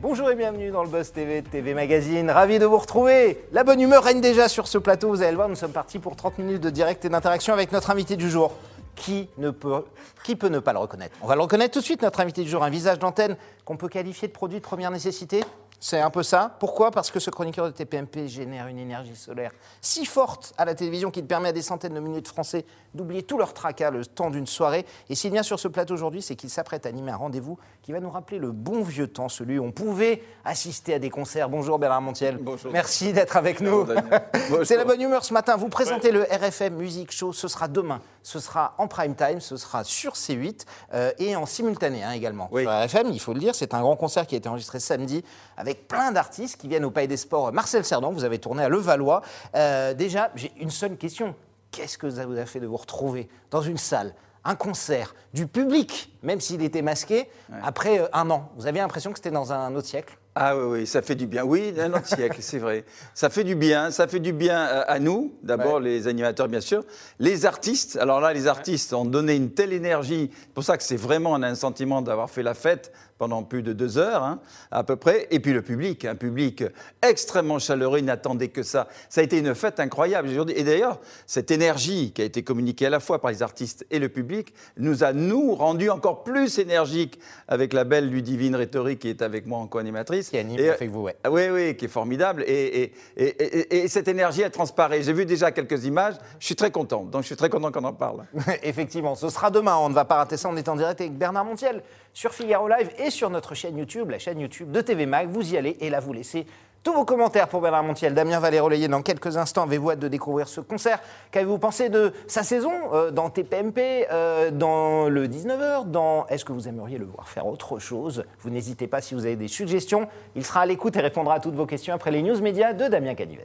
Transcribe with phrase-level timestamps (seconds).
[0.00, 2.30] Bonjour et bienvenue dans le Buzz TV, TV Magazine.
[2.30, 3.44] Ravi de vous retrouver.
[3.52, 5.08] La bonne humeur règne déjà sur ce plateau.
[5.08, 7.70] Vous allez le voir, nous sommes partis pour 30 minutes de direct et d'interaction avec
[7.72, 8.52] notre invité du jour.
[8.96, 9.84] Qui, ne peut,
[10.24, 11.16] qui peut ne pas le reconnaître?
[11.22, 12.62] On va le reconnaître tout de suite, notre invité du jour.
[12.62, 15.42] Un visage d'antenne qu'on peut qualifier de produit de première nécessité
[15.80, 16.54] c'est un peu ça.
[16.60, 16.90] Pourquoi?
[16.90, 19.50] Parce que ce chroniqueur de TPMP génère une énergie solaire
[19.80, 23.22] si forte à la télévision qu'il permet à des centaines de milliers de Français d'oublier
[23.22, 24.84] tout leur tracas le temps d'une soirée.
[25.08, 27.92] Et s'il vient sur ce plateau aujourd'hui, c'est qu'il s'apprête à animer un rendez-vous qui
[27.92, 31.48] va nous rappeler le bon vieux temps, celui où on pouvait assister à des concerts.
[31.48, 32.38] Bonjour Bernard Montiel.
[32.40, 32.72] Bonjour.
[32.72, 33.86] Merci d'être avec nous.
[34.64, 35.56] c'est la bonne humeur ce matin.
[35.56, 37.32] Vous présentez le RFM Music Show.
[37.32, 38.02] Ce sera demain.
[38.22, 39.40] Ce sera en prime time.
[39.40, 42.48] Ce sera sur C8 euh, et en simultané hein, également.
[42.52, 42.62] Oui.
[42.62, 45.24] Sur RFM, il faut le dire, c'est un grand concert qui a été enregistré samedi
[45.56, 47.52] avec plein d'artistes qui viennent au Palais des Sports.
[47.52, 49.22] Marcel Cerdan, vous avez tourné à Levallois.
[49.54, 51.34] Euh, déjà, j'ai une seule question.
[51.70, 55.46] Qu'est-ce que ça vous a fait de vous retrouver dans une salle un concert, du
[55.46, 57.28] public, même s'il était masqué,
[57.62, 58.50] après euh, un an?
[58.56, 60.16] Vous aviez l'impression que c'était dans un autre siècle?
[60.34, 61.44] Ah oui, oui, ça fait du bien.
[61.44, 62.84] Oui, un autre siècle, c'est vrai.
[63.14, 63.90] Ça fait du bien.
[63.90, 65.82] Ça fait du bien euh, à nous, d'abord Ouais.
[65.82, 66.84] les animateurs, bien sûr.
[67.18, 70.30] Les artistes, alors là, les artistes ont donné une telle énergie.
[70.32, 73.74] C'est pour ça que c'est vraiment un sentiment d'avoir fait la fête pendant plus de
[73.74, 74.40] deux heures, hein,
[74.70, 75.28] à peu près.
[75.30, 76.64] Et puis le public, un public
[77.02, 78.88] extrêmement chaleureux, il n'attendait que ça.
[79.10, 80.30] Ça a été une fête incroyable.
[80.56, 83.98] Et d'ailleurs, cette énergie qui a été communiquée à la fois par les artistes et
[83.98, 89.10] le public nous a, nous, rendu encore plus énergiques avec la belle Ludivine Rhétorique qui
[89.10, 90.30] est avec moi en co-animatrice.
[90.30, 91.16] Qui anime Et- avec vous, ouais.
[91.30, 92.42] Oui, oui, qui est formidable.
[92.46, 95.02] Et- et cette énergie, elle transparaît.
[95.02, 96.14] J'ai vu déjà quelques images.
[96.38, 97.04] Je suis très content.
[97.04, 98.24] Donc, je suis très content qu'on en parle.
[98.62, 99.76] Effectivement, ce sera demain.
[99.76, 100.48] On ne va pas rater ça.
[100.48, 104.10] On est en direct avec Bernard Montiel sur Figaro Live et sur notre chaîne YouTube,
[104.10, 105.28] la chaîne YouTube de TV Mag.
[105.28, 106.46] Vous y allez et là, vous laissez
[106.82, 108.14] tous vos commentaires pour Bernard Montiel.
[108.14, 109.64] Damien va les relayer dans quelques instants.
[109.64, 110.98] Avez-vous hâte de découvrir ce concert
[111.30, 116.26] Qu'avez-vous pensé de sa saison euh, dans TPMP, euh, dans le 19h dans...
[116.28, 118.24] Est-ce que vous aimeriez le voir faire autre chose?
[118.40, 120.08] Vous n'hésitez pas si vous avez des suggestions.
[120.34, 122.88] Il sera à l'écoute et répondra à toutes vos questions après les news médias de
[122.88, 123.40] Damien Canives.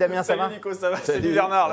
[0.00, 1.32] Damien, ça va Salut Nico, ça va Salut.
[1.34, 1.72] Bernard.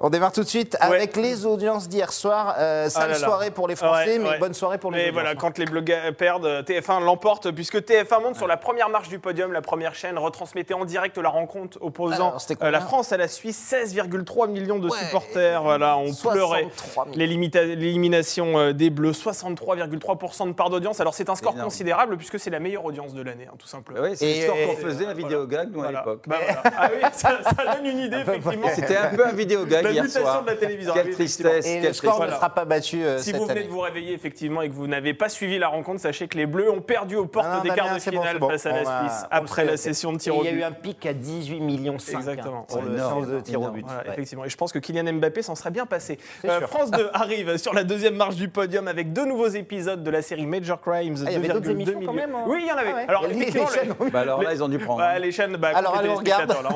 [0.00, 2.54] On démarre tout de suite avec les audiences d'hier soir.
[2.58, 3.26] Euh, sale Ah là là.
[3.26, 4.38] soirée pour les Français, Ouais, mais ouais.
[4.38, 8.36] bonne soirée pour les Et voilà, quand les blogueurs perdent, TF1 l'emporte, puisque TF1 monte
[8.36, 12.36] sur la première marche du podium, la première chaîne, retransmettait en direct la rencontre opposant
[12.36, 14.98] Alors, euh, la France à la Suisse, 16,3 millions de Ouais.
[14.98, 15.62] supporters.
[15.62, 16.68] Voilà, on 63 pleurait.
[17.14, 17.16] 000.
[17.16, 21.00] L'élimita- L'élimination euh, des Bleus, 63,3% de part d'audience.
[21.00, 24.00] Alors c'est un score considérable puisque c'est la meilleure audience de l'année, hein, tout simplement.
[24.02, 26.24] Oui, c'est le score qu'on faisait à Vidéogag, nous, à l'époque.
[26.26, 26.62] Bah, voilà.
[26.78, 28.68] Ah oui, ça, ça donne une idée, effectivement.
[28.74, 30.42] C'était un peu un Vidéogag La hier mutation soir.
[30.42, 30.92] de la télévision.
[30.94, 33.58] Quelle tristesse, Et le quelle score ne sera pas battu euh, Si cette vous venez
[33.60, 33.66] année.
[33.68, 36.46] de vous réveiller effectivement et que vous n'avez pas suivi la rencontre, sachez que les
[36.46, 38.48] Bleus ont perdu aux portes Ah non, des quarts de bon, finale bon.
[38.50, 40.52] face à On la Suisse le après la session de tir au Il y a
[40.52, 40.58] but.
[40.60, 42.62] eu un pic à 18 millions 5 Exactement.
[42.62, 43.86] pour C'est le énorme, séance de tir au but.
[44.06, 44.44] Effectivement.
[44.44, 46.18] Et je pense que Kylian Mbappé s'en serait bien passé.
[46.42, 46.68] Sûr.
[46.68, 50.22] France 2 arrive sur la deuxième marche du podium avec deux nouveaux épisodes de la
[50.22, 51.16] série Major Crimes.
[51.26, 52.92] Ah, il y avait d'autres 2,2 émissions quand même, hein Oui, il y en avait.
[52.94, 53.04] Ah.
[53.08, 54.98] Alors, Les- chaînes Bah alors là, ils ont dû prendre.
[55.00, 55.96] Bah, les chaînes, bah, Alors,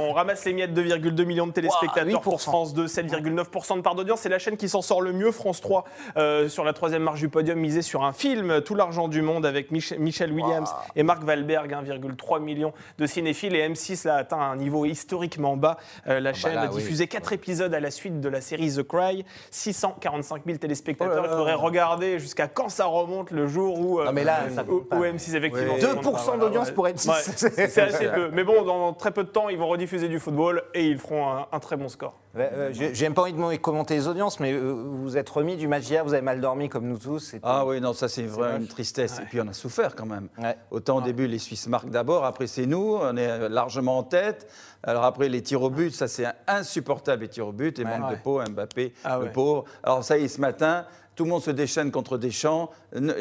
[0.00, 2.42] on ramasse les miettes 2,2 millions de téléspectateurs pour 8%.
[2.42, 4.20] France 2, 7,9% de part d'audience.
[4.20, 5.30] C'est la chaîne qui s'en sort le mieux.
[5.32, 5.84] France 3,
[6.16, 9.46] euh, sur la troisième marche du podium, misée sur un film, Tout l'argent du monde,
[9.46, 13.54] avec Mich- Michel Williams et Marc Valberg, 1,3 million de cinéphiles.
[13.56, 15.76] Et M6 a atteint un niveau historiquement bas.
[16.08, 16.76] Euh, la chaîne là, a oui.
[16.76, 19.24] diffusé 4 épisodes à la suite de la série The Cry.
[19.50, 21.14] 645 000 téléspectateurs.
[21.18, 21.34] Oh là là.
[21.34, 24.78] Il faudrait regarder jusqu'à quand ça remonte le jour où, euh, Non, mais là, où-
[24.78, 24.96] compte pas.
[24.96, 25.74] où M6 effectivement.
[25.74, 25.80] Ouais.
[25.80, 26.00] se montre.
[26.02, 27.08] 2% Voilà, d'audience pour M6.
[27.08, 27.14] Ouais,
[27.68, 28.30] C'est assez peu.
[28.32, 31.28] Mais bon, dans très peu de temps, ils vont rediffuser du football et ils feront
[31.30, 32.18] un, un très bon score.
[32.36, 35.28] Euh, j'ai- même pas envie de me commenter les audiences, mais euh, vous vous êtes
[35.30, 37.34] remis du match d'hier, vous avez mal dormi comme nous tous.
[37.42, 39.18] Ah oui, non, ça c'est vraiment une tristesse.
[39.20, 40.28] Et puis on a souffert quand même.
[40.38, 40.56] Ouais.
[40.70, 44.46] Autant au début, les Suisses marquent d'abord, après c'est nous, on est largement en tête.
[44.82, 47.98] Alors après, les tirs au but, ça c'est insupportable, les tirs au but, et Ouais.
[47.98, 49.32] manque de peau, Mbappé, Ah le ouais.
[49.32, 49.64] pauvre.
[49.82, 50.84] Alors ça y est, ce matin,
[51.16, 52.70] tout le monde se déchaîne contre Deschamps.
[52.94, 53.12] Ne-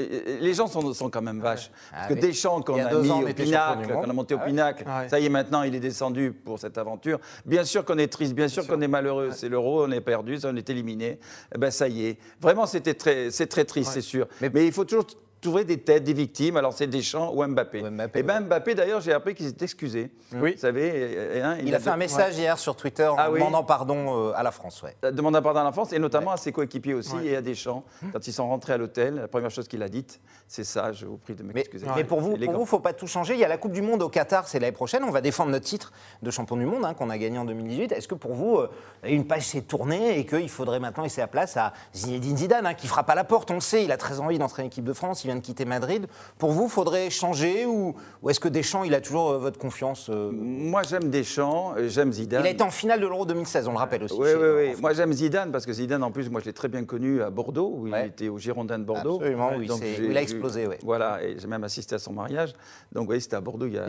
[0.42, 1.72] Les gens sont, sont quand même vaches.
[1.92, 2.14] Ah Parce que.
[2.20, 5.20] Deschamps, qu'on a mis ans, au pinacle, qu'on a monté au Ah pinacle, Ah ça
[5.20, 7.20] y est, maintenant, il est descendu pour cette aventure.
[7.46, 9.30] Bien sûr qu'on est triste, bien sûr qu'on est malheureux.
[9.32, 11.20] C'est l'euro, on est perdu, ça, on est éliminé.
[11.56, 12.18] Eh ben ça y est.
[12.42, 14.28] Vraiment, c'était très, c'est très triste, c'est sûr.
[14.42, 15.06] Mais- Mais, il faut toujours
[15.46, 16.58] trouver des têtes, des victimes.
[16.58, 17.82] Alors c'est Deschamps ou Mbappé.
[17.84, 20.12] Ou Mbappé, et ben Mbappé, d'ailleurs, j'ai appris qu'il s'est excusé.
[20.34, 20.54] Oui.
[20.54, 23.30] Vous savez, et- et- hein, Il a fait un message hier sur Twitter en Ah
[23.32, 24.82] oui demandant pardon euh, à la France.
[24.84, 24.96] Ouais.
[25.04, 27.26] euh, demandant pardon à la France et notamment à ses coéquipiers aussi Ouais.
[27.28, 27.84] et à Deschamps.
[28.12, 31.06] Quand ils sont rentrés à l'hôtel, la première chose qu'il a dite, c'est ça, je
[31.06, 31.86] vous prie de Mais, m'excuser.
[31.96, 33.34] mais pour vous, pour vous, faut pas tout changer.
[33.36, 35.04] Il y a la Coupe du Monde au Qatar, c'est l'année prochaine.
[35.04, 37.92] On va défendre notre titre de champion du monde hein, qu'on a gagné en 2018.
[37.92, 38.70] Est-ce que pour vous, euh,
[39.04, 42.74] une page s'est tournée et qu'il faudrait maintenant laisser la place à Zinedine Zidane, hein,
[42.74, 43.52] qui frappe à la porte?
[43.52, 45.24] On le sait, il a très envie d'entrer en équipe de France.
[45.24, 46.08] Il vient de quitter Madrid.
[46.38, 50.08] Pour vous, faudrait changer ou, ou est-ce que Deschamps, il a toujours euh, votre confiance
[50.10, 50.30] euh?
[50.32, 52.42] Moi, j'aime Deschamps, euh, j'aime Zidane.
[52.44, 54.16] Il a été en finale de l'Euro 2016, on le rappelle aussi.
[54.18, 54.74] Oui, oui, oui.
[54.82, 57.30] Moi, j'aime Zidane parce que Zidane, en plus, moi, je l'ai très bien connu à
[57.30, 58.04] Bordeaux, où Ouais.
[58.04, 59.18] il était au Girondin de Bordeaux.
[59.18, 60.80] Absolument, oui, Donc, où il a explosé, ouais.
[60.84, 62.54] Voilà, et j'ai même assisté à son mariage.
[62.92, 63.86] Donc, oui, c'était à Bordeaux il y a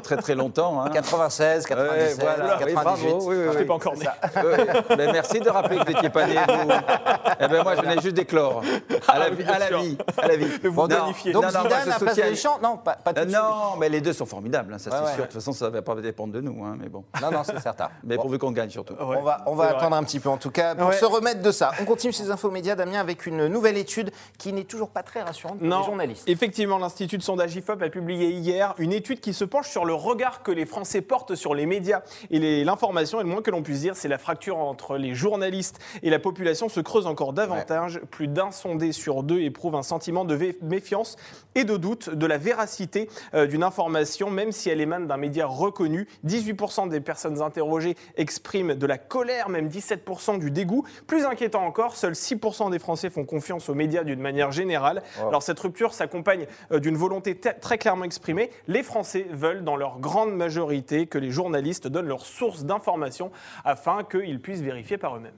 [0.00, 0.82] très, très longtemps.
[0.82, 0.90] hein.
[0.92, 2.74] 96, 97, Ouais, voilà, oui, 98.
[2.74, 3.64] bravo, oui, oui, Je oui.
[3.64, 4.06] pas encore né.
[4.36, 6.68] Oui, ben, merci de rappeler que vous n'étiez pas né, vous.
[7.40, 8.62] Eh ben, moi, je venais juste d'éclore.
[9.06, 9.98] À la, Ah oui, à la vie.
[10.16, 10.46] À la vie.
[10.86, 11.06] Non.
[11.32, 13.30] Donc non, non, Zidane je à place de soutiens- Deschamps Non, pas, pas tout de
[13.30, 13.40] suite.
[13.42, 15.08] non, mais les deux sont formidables, hein, ça Ouais, c'est ouais.
[15.14, 15.18] sûr.
[15.22, 17.04] De toute façon, ça ne va pas dépendre de nous, hein, mais bon.
[17.20, 17.88] Non, non, c'est certain.
[18.04, 18.22] Mais Bon.
[18.22, 18.94] pourvu qu'on gagne surtout.
[18.94, 19.78] Ouais, on va, on va c'est vrai.
[19.80, 20.96] attendre un petit peu en tout cas pour Ouais.
[20.96, 21.72] se remettre de ça.
[21.80, 25.22] On continue ces infos médias, Damien, avec une nouvelle étude qui n'est toujours pas très
[25.22, 26.28] rassurante pour Non, les journalistes.
[26.28, 29.94] effectivement, l'Institut de sondage IFOP a publié hier une étude qui se penche sur le
[29.94, 33.20] regard que les Français portent sur les médias et l'information.
[33.20, 36.18] Et le moins que l'on puisse dire, c'est la fracture entre les journalistes et la
[36.18, 38.00] population se creuse encore davantage.
[38.10, 40.34] Plus d'un sondé sur deux éprouve un sentiment de
[40.68, 41.16] méfiance
[41.54, 45.46] et de doute de la véracité euh, d'une information, même si elle émane d'un média
[45.46, 46.06] reconnu.
[46.26, 50.84] 18% des personnes interrogées expriment de la colère, même 17% du dégoût.
[51.06, 55.02] Plus inquiétant encore, seuls 6% des Français font confiance aux médias d'une manière générale.
[55.20, 58.50] Alors cette rupture s'accompagne euh, d'une volonté très clairement exprimée.
[58.66, 63.30] Les Français veulent, dans leur grande majorité, que les journalistes donnent leurs sources d'informations
[63.64, 65.32] afin qu'ils puissent vérifier par eux-mêmes.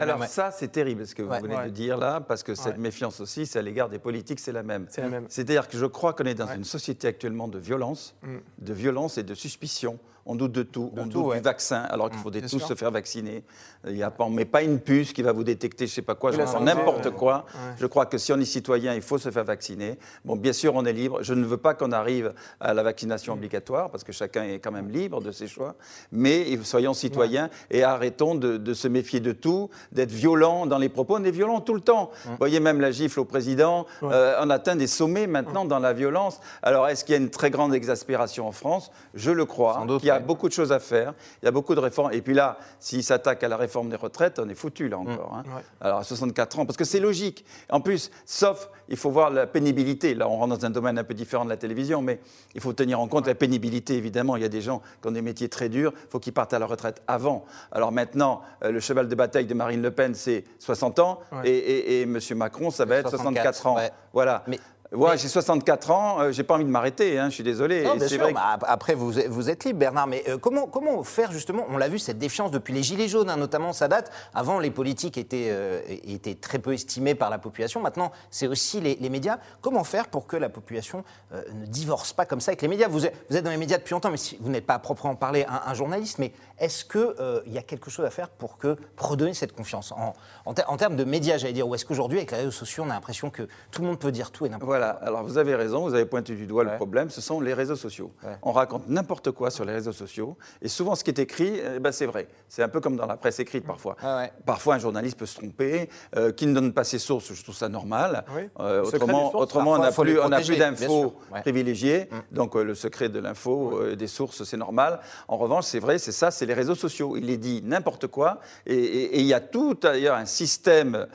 [0.00, 1.40] Alors ça, c'est terrible ce que vous Ouais.
[1.40, 1.64] venez Ouais.
[1.66, 2.80] de dire là, parce que cette Ouais.
[2.82, 4.86] méfiance aussi, c'est à l'égard des politiques, c'est la même.
[4.88, 5.26] C'est la même.
[5.28, 6.56] C'est-à-dire que je crois qu'on est dans Ouais.
[6.56, 8.36] une société actuellement de violence, Mm.
[8.58, 9.98] de violence et de suspicion.
[10.26, 10.90] On doute de tout.
[10.94, 11.36] De on tout, doute ouais.
[11.36, 12.68] du vaccin, alors qu'il faudrait bien tous sûr.
[12.68, 13.44] se faire vacciner.
[13.86, 15.92] Il y a pas, on ne met pas une puce qui va vous détecter, je
[15.92, 17.44] ne sais pas quoi, sais santé, n'importe quoi.
[17.54, 17.74] Ouais.
[17.78, 19.98] Je crois que si on est citoyen, il faut se faire vacciner.
[20.24, 21.22] Bon, bien sûr, on est libre.
[21.22, 24.72] Je ne veux pas qu'on arrive à la vaccination obligatoire, parce que chacun est quand
[24.72, 25.74] même libre de ses choix.
[26.10, 30.88] Mais soyons citoyens et arrêtons de, de se méfier de tout, d'être violents dans les
[30.88, 31.16] propos.
[31.18, 32.10] On est violents tout le temps.
[32.24, 33.86] Vous voyez même la gifle au président.
[34.02, 36.40] Euh, on atteint des sommets maintenant dans la violence.
[36.62, 38.90] Alors, est-ce qu'il y a une très grande exaspération en France?
[39.12, 39.74] Je le crois.
[39.74, 40.20] Sans doute, Il y a ouais.
[40.24, 41.14] beaucoup de choses à faire.
[41.42, 42.12] Il y a beaucoup de réformes.
[42.12, 45.34] Et puis là, s'il s'attaque à la réforme des retraites, on est foutu là encore.
[45.34, 45.42] hein.
[45.56, 45.62] Ouais.
[45.80, 47.44] Alors à 64 ans, parce que c'est logique.
[47.70, 50.14] En plus, sauf, il faut voir la pénibilité.
[50.14, 52.20] Là, on rentre dans un domaine un peu différent de la télévision, mais
[52.54, 54.36] il faut tenir en compte la pénibilité, évidemment.
[54.36, 56.52] Il y a des gens qui ont des métiers très durs, il faut qu'ils partent
[56.54, 57.44] à la retraite avant.
[57.72, 61.48] Alors maintenant, euh, le cheval de bataille de Marine Le Pen, c'est 60 ans, Ouais.
[61.48, 62.18] et, et, et M.
[62.36, 63.76] Macron, ça va être 64 ans.
[64.12, 64.44] Voilà.
[64.46, 64.58] Mais-
[64.94, 67.82] Ouais, j'ai 64 ans, euh, j'ai pas envie de m'arrêter, hein, je suis désolé.
[67.84, 70.38] Non, bien sûr, vrai que- bah, après vous, êtes- vous êtes libre Bernard, mais euh,
[70.38, 73.72] comment, comment faire justement, on l'a vu, cette défiance depuis les Gilets jaunes, hein, notamment
[73.72, 78.12] ça date, avant les politiques étaient, euh, étaient très peu estimés par la population, maintenant
[78.30, 82.26] c'est aussi les, les médias, comment faire pour que la population euh, ne divorce pas
[82.26, 82.88] comme ça avec les médias?
[82.88, 84.78] Vous êtes, vous êtes dans les médias depuis longtemps, mais si vous n'êtes pas à
[84.78, 88.58] proprement parler un, un journaliste, mais est-ce qu'il y a quelque chose à faire pour,
[88.58, 89.92] que, pour redonner cette confiance?
[89.92, 90.12] En,
[90.44, 92.84] en, ter- en termes de médias, j'allais dire, ou est-ce qu'aujourd'hui avec les réseaux sociaux
[92.86, 95.38] on a l'impression que tout le monde peut dire tout et n'importe Voilà, alors vous
[95.38, 96.70] avez raison, vous avez pointé du doigt Ouais.
[96.70, 98.10] le problème, ce sont les réseaux sociaux.
[98.22, 98.36] Ouais.
[98.42, 101.78] On raconte n'importe quoi sur les réseaux sociaux, et souvent ce qui est écrit, eh
[101.80, 102.28] ben, c'est vrai.
[102.48, 103.96] C'est un peu comme dans la presse écrite parfois.
[104.02, 104.32] Ah ouais.
[104.46, 107.54] Parfois un journaliste peut se tromper, euh, qui ne donne pas ses sources, je trouve
[107.56, 108.24] ça normal.
[108.36, 108.42] Oui.
[108.60, 112.62] Euh, autrement, sources, autrement on n'a plus, on n'a protéger, plus d'infos privilégiées, donc euh,
[112.64, 115.00] le secret de l'info, des sources, c'est normal.
[115.28, 117.16] En revanche, c'est vrai, c'est ça, c'est les réseaux sociaux.
[117.16, 121.06] Il est dit n'importe quoi, et- il y a tout d'ailleurs un système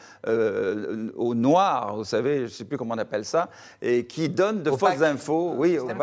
[1.15, 3.49] au noir, vous savez, je ne sais plus comment on appelle ça,
[3.81, 5.93] et qui donne de fausses infos, oui, ouais,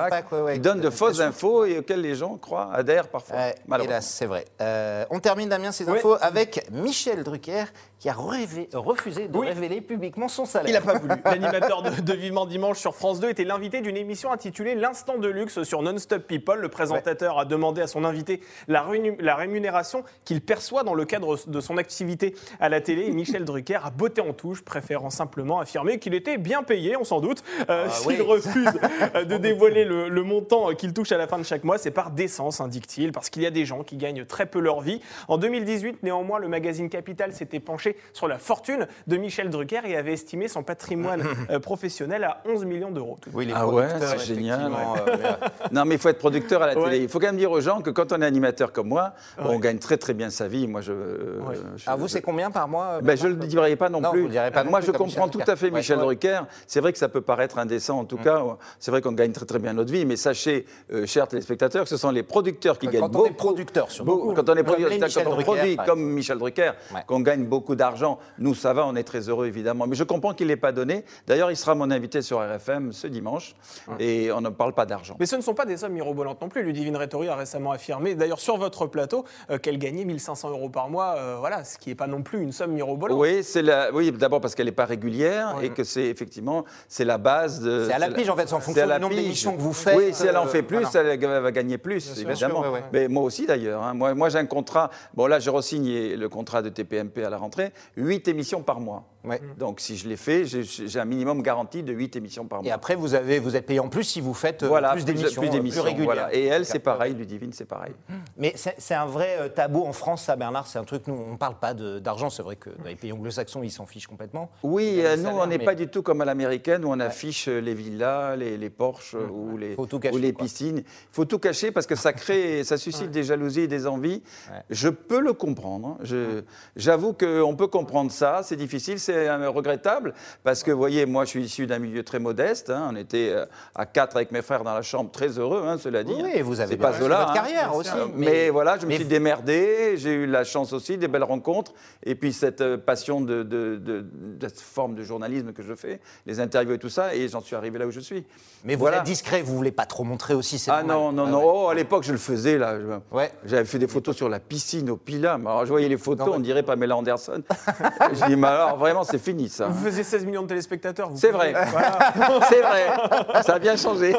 [0.40, 3.36] ouais, qui donne de fausses infos et auxquelles les gens croient, adhèrent parfois.
[3.36, 3.94] Ouais, malheureusement.
[3.96, 4.44] hélas, c'est vrai.
[4.60, 5.98] Euh, on termine, Damien, ces Oui.
[5.98, 7.64] infos avec Michel Drucker,
[7.98, 9.46] qui a rêvé- refusé de Oui.
[9.48, 10.68] révéler publiquement son salaire.
[10.68, 11.14] Il n'a pas voulu.
[11.24, 15.28] L'animateur de, de Vivement Dimanche sur France 2 était l'invité d'une émission intitulée L'instant de
[15.28, 16.60] luxe sur Non-Stop People.
[16.60, 21.04] Le présentateur a demandé à son invité la, rému- la rémunération qu'il perçoit dans le
[21.06, 23.06] cadre de son activité à la télé.
[23.06, 27.04] Et Michel Drucker a botté en touche, préférant simplement affirmer qu'il était bien payé, on
[27.04, 27.42] s'en doute.
[27.70, 28.20] Euh, Ah, S'il oui.
[28.20, 28.68] refuse
[29.14, 31.90] euh, de dévoiler le, le montant qu'il touche à la fin de chaque mois, c'est
[31.90, 35.00] par décence, indique-t-il, parce qu'il y a des gens qui gagnent très peu leur vie.
[35.28, 39.96] En 2018, néanmoins, le magazine Capital s'était penché sur la fortune de Michel Drucker et
[39.96, 43.18] avait estimé son patrimoine euh, professionnel à 11 millions d'euros.
[43.32, 44.70] Oui, les Ah ouais, c'est génial.
[44.72, 45.32] euh,
[45.72, 46.84] Non, mais il faut être producteur à la Ouais.
[46.84, 47.02] télé.
[47.04, 49.44] Il faut quand même dire aux gens que quand on est animateur comme moi, Ouais.
[49.48, 50.66] on gagne très très bien sa vie.
[50.66, 50.92] Moi, je.
[50.92, 51.54] Ouais.
[51.76, 54.10] je- Ah, vous, c'est combien par mois Ben, je ne le dirai pas non, Non,
[54.10, 54.20] plus.
[54.20, 55.52] vous le direz pas non Moi, plus je comprends Michel tout Drucker.
[55.52, 56.04] à fait Michel ouais.
[56.04, 56.40] Drucker.
[56.66, 58.42] C'est vrai que ça peut paraître indécent, en tout cas.
[58.78, 61.88] C'est vrai qu'on gagne très très bien notre vie, mais sachez, euh, chers téléspectateurs, que
[61.88, 63.26] ce sont les producteurs qui Quand gagnent on beaucoup.
[63.26, 64.32] est producteur, surtout.
[64.34, 66.72] Quand on est producteur, quand on Drucker, produit comme Michel Drucker,
[67.06, 69.86] qu'on gagne beaucoup d'argent, nous, ça va, on est très heureux, évidemment.
[69.86, 71.04] Mais je comprends qu'il n'est pas donné.
[71.26, 73.54] D'ailleurs, il sera mon invité sur RFM ce dimanche,
[74.00, 75.16] et on ne parle pas d'argent.
[75.20, 76.62] Mais ce ne sont pas des sommes mirobolantes non plus.
[76.62, 80.88] Ludivine Rétori a récemment affirmé, d'ailleurs sur votre plateau, euh, qu'elle gagnait 1500 euros par
[80.88, 83.18] mois, euh, voilà, ce qui n'est pas non plus une somme mirobolante.
[83.18, 83.92] Oui, c'est la...
[83.92, 85.66] oui d'abord parce qu'elle n'est pas régulière Ouais.
[85.66, 87.84] et que c'est effectivement c'est la base de.
[87.86, 89.96] C'est à la pige, en fait, c'est en fonction du nombre d'émissions que vous faites,
[89.96, 91.12] Oui, si elle en euh, fait plus, voilà.
[91.12, 92.60] elle va gagner plus, sûr, évidemment.
[92.62, 92.84] ouais, ouais.
[92.92, 93.82] Mais moi aussi d'ailleurs.
[93.82, 93.94] hein.
[93.94, 94.90] Moi, moi j'ai un contrat.
[95.14, 97.65] Bon, là, j'ai re-signé le contrat de TPMP à la rentrée,
[97.96, 99.04] 8 émissions par mois.
[99.26, 99.40] Ouais.
[99.58, 102.68] Donc, si je l'ai fait, j'ai- un minimum garanti de 8 émissions par mois.
[102.68, 105.04] Et après, vous, avez, vous êtes payé en plus si vous faites euh, voilà, plus
[105.04, 106.04] d'émissions, plus, euh, d'émissions, régulières.
[106.06, 106.34] voilà.
[106.34, 107.92] Et elle, c'est pareil, Ludivine, c'est pareil.
[108.38, 110.66] Mais c'est un vrai euh, tabou en France, ça, Bernard.
[110.66, 112.30] C'est un truc, nous, on ne parle pas d'argent.
[112.30, 114.50] C'est vrai que dans les pays anglo-saxons, ils s'en fichent complètement.
[114.62, 117.00] Oui, euh, nous, salaires, on n'est mais- pas du tout comme à l'américaine où on
[117.00, 120.32] affiche euh, les villas, les, les Porsche euh, ou les, Faut tout cacher, ou les
[120.32, 120.78] piscines.
[120.78, 124.22] Il faut tout cacher parce que ça crée, ça suscite des jalousies et des envies.
[124.52, 124.62] Ouais.
[124.70, 125.98] Je peux le comprendre.
[126.00, 126.42] hein.
[126.76, 128.40] J'avoue qu'on peut comprendre ça.
[128.42, 132.02] C'est difficile, c'est euh, regrettable parce que, vous voyez, moi, je suis issu d'un milieu
[132.02, 132.70] très modeste.
[132.70, 132.88] hein.
[132.92, 136.04] On était euh, à quatre avec mes frères dans la chambre, très heureux, hein, cela
[136.04, 136.14] dit.
[136.22, 137.34] Oui, vous avez pas Zola, votre hein.
[137.34, 137.90] carrière aussi.
[138.14, 141.72] Mais, voilà, je me suis démerdé, j'ai eu la chance aussi, des belles rencontres,
[142.04, 145.74] et puis cette euh, passion de, de- de- de cette forme de journalisme que je
[145.74, 148.24] fais, les interviews et tout ça, et j'en suis arrivé là où je suis.
[148.64, 148.98] Mais vous Voilà.
[148.98, 150.58] êtes discret, vous voulez pas trop montrer aussi.
[150.58, 151.14] c'est Ah normal.
[151.14, 151.52] non, non, non, ouais.
[151.64, 152.74] oh, à l'époque je le faisais là.
[153.12, 153.30] Ouais.
[153.44, 156.26] J'avais fait des photos sur la piscine au Pilat, mais alors je voyais les photos,
[156.26, 157.42] Non, on dirait Pamela Anderson.
[158.12, 159.68] je dis, mais alors vraiment c'est fini ça.
[159.68, 161.10] Vous faisiez 16 millions de téléspectateurs.
[161.10, 161.54] vous C'est vrai.
[161.70, 161.98] Voilà.
[162.48, 164.14] C'est vrai, ça a bien changé.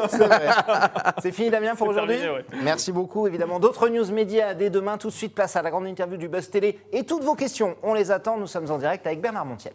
[1.22, 2.44] C'est fini Damien pour C'est aujourd'hui ouais.
[2.62, 3.26] Merci beaucoup.
[3.26, 4.98] Évidemment, d'autres news médias dès demain.
[4.98, 6.78] Tout de suite, place à la grande interview du Buzz Télé.
[6.92, 8.36] Et toutes vos questions, on les attend.
[8.36, 9.72] Nous sommes en direct avec Bernard Montiel.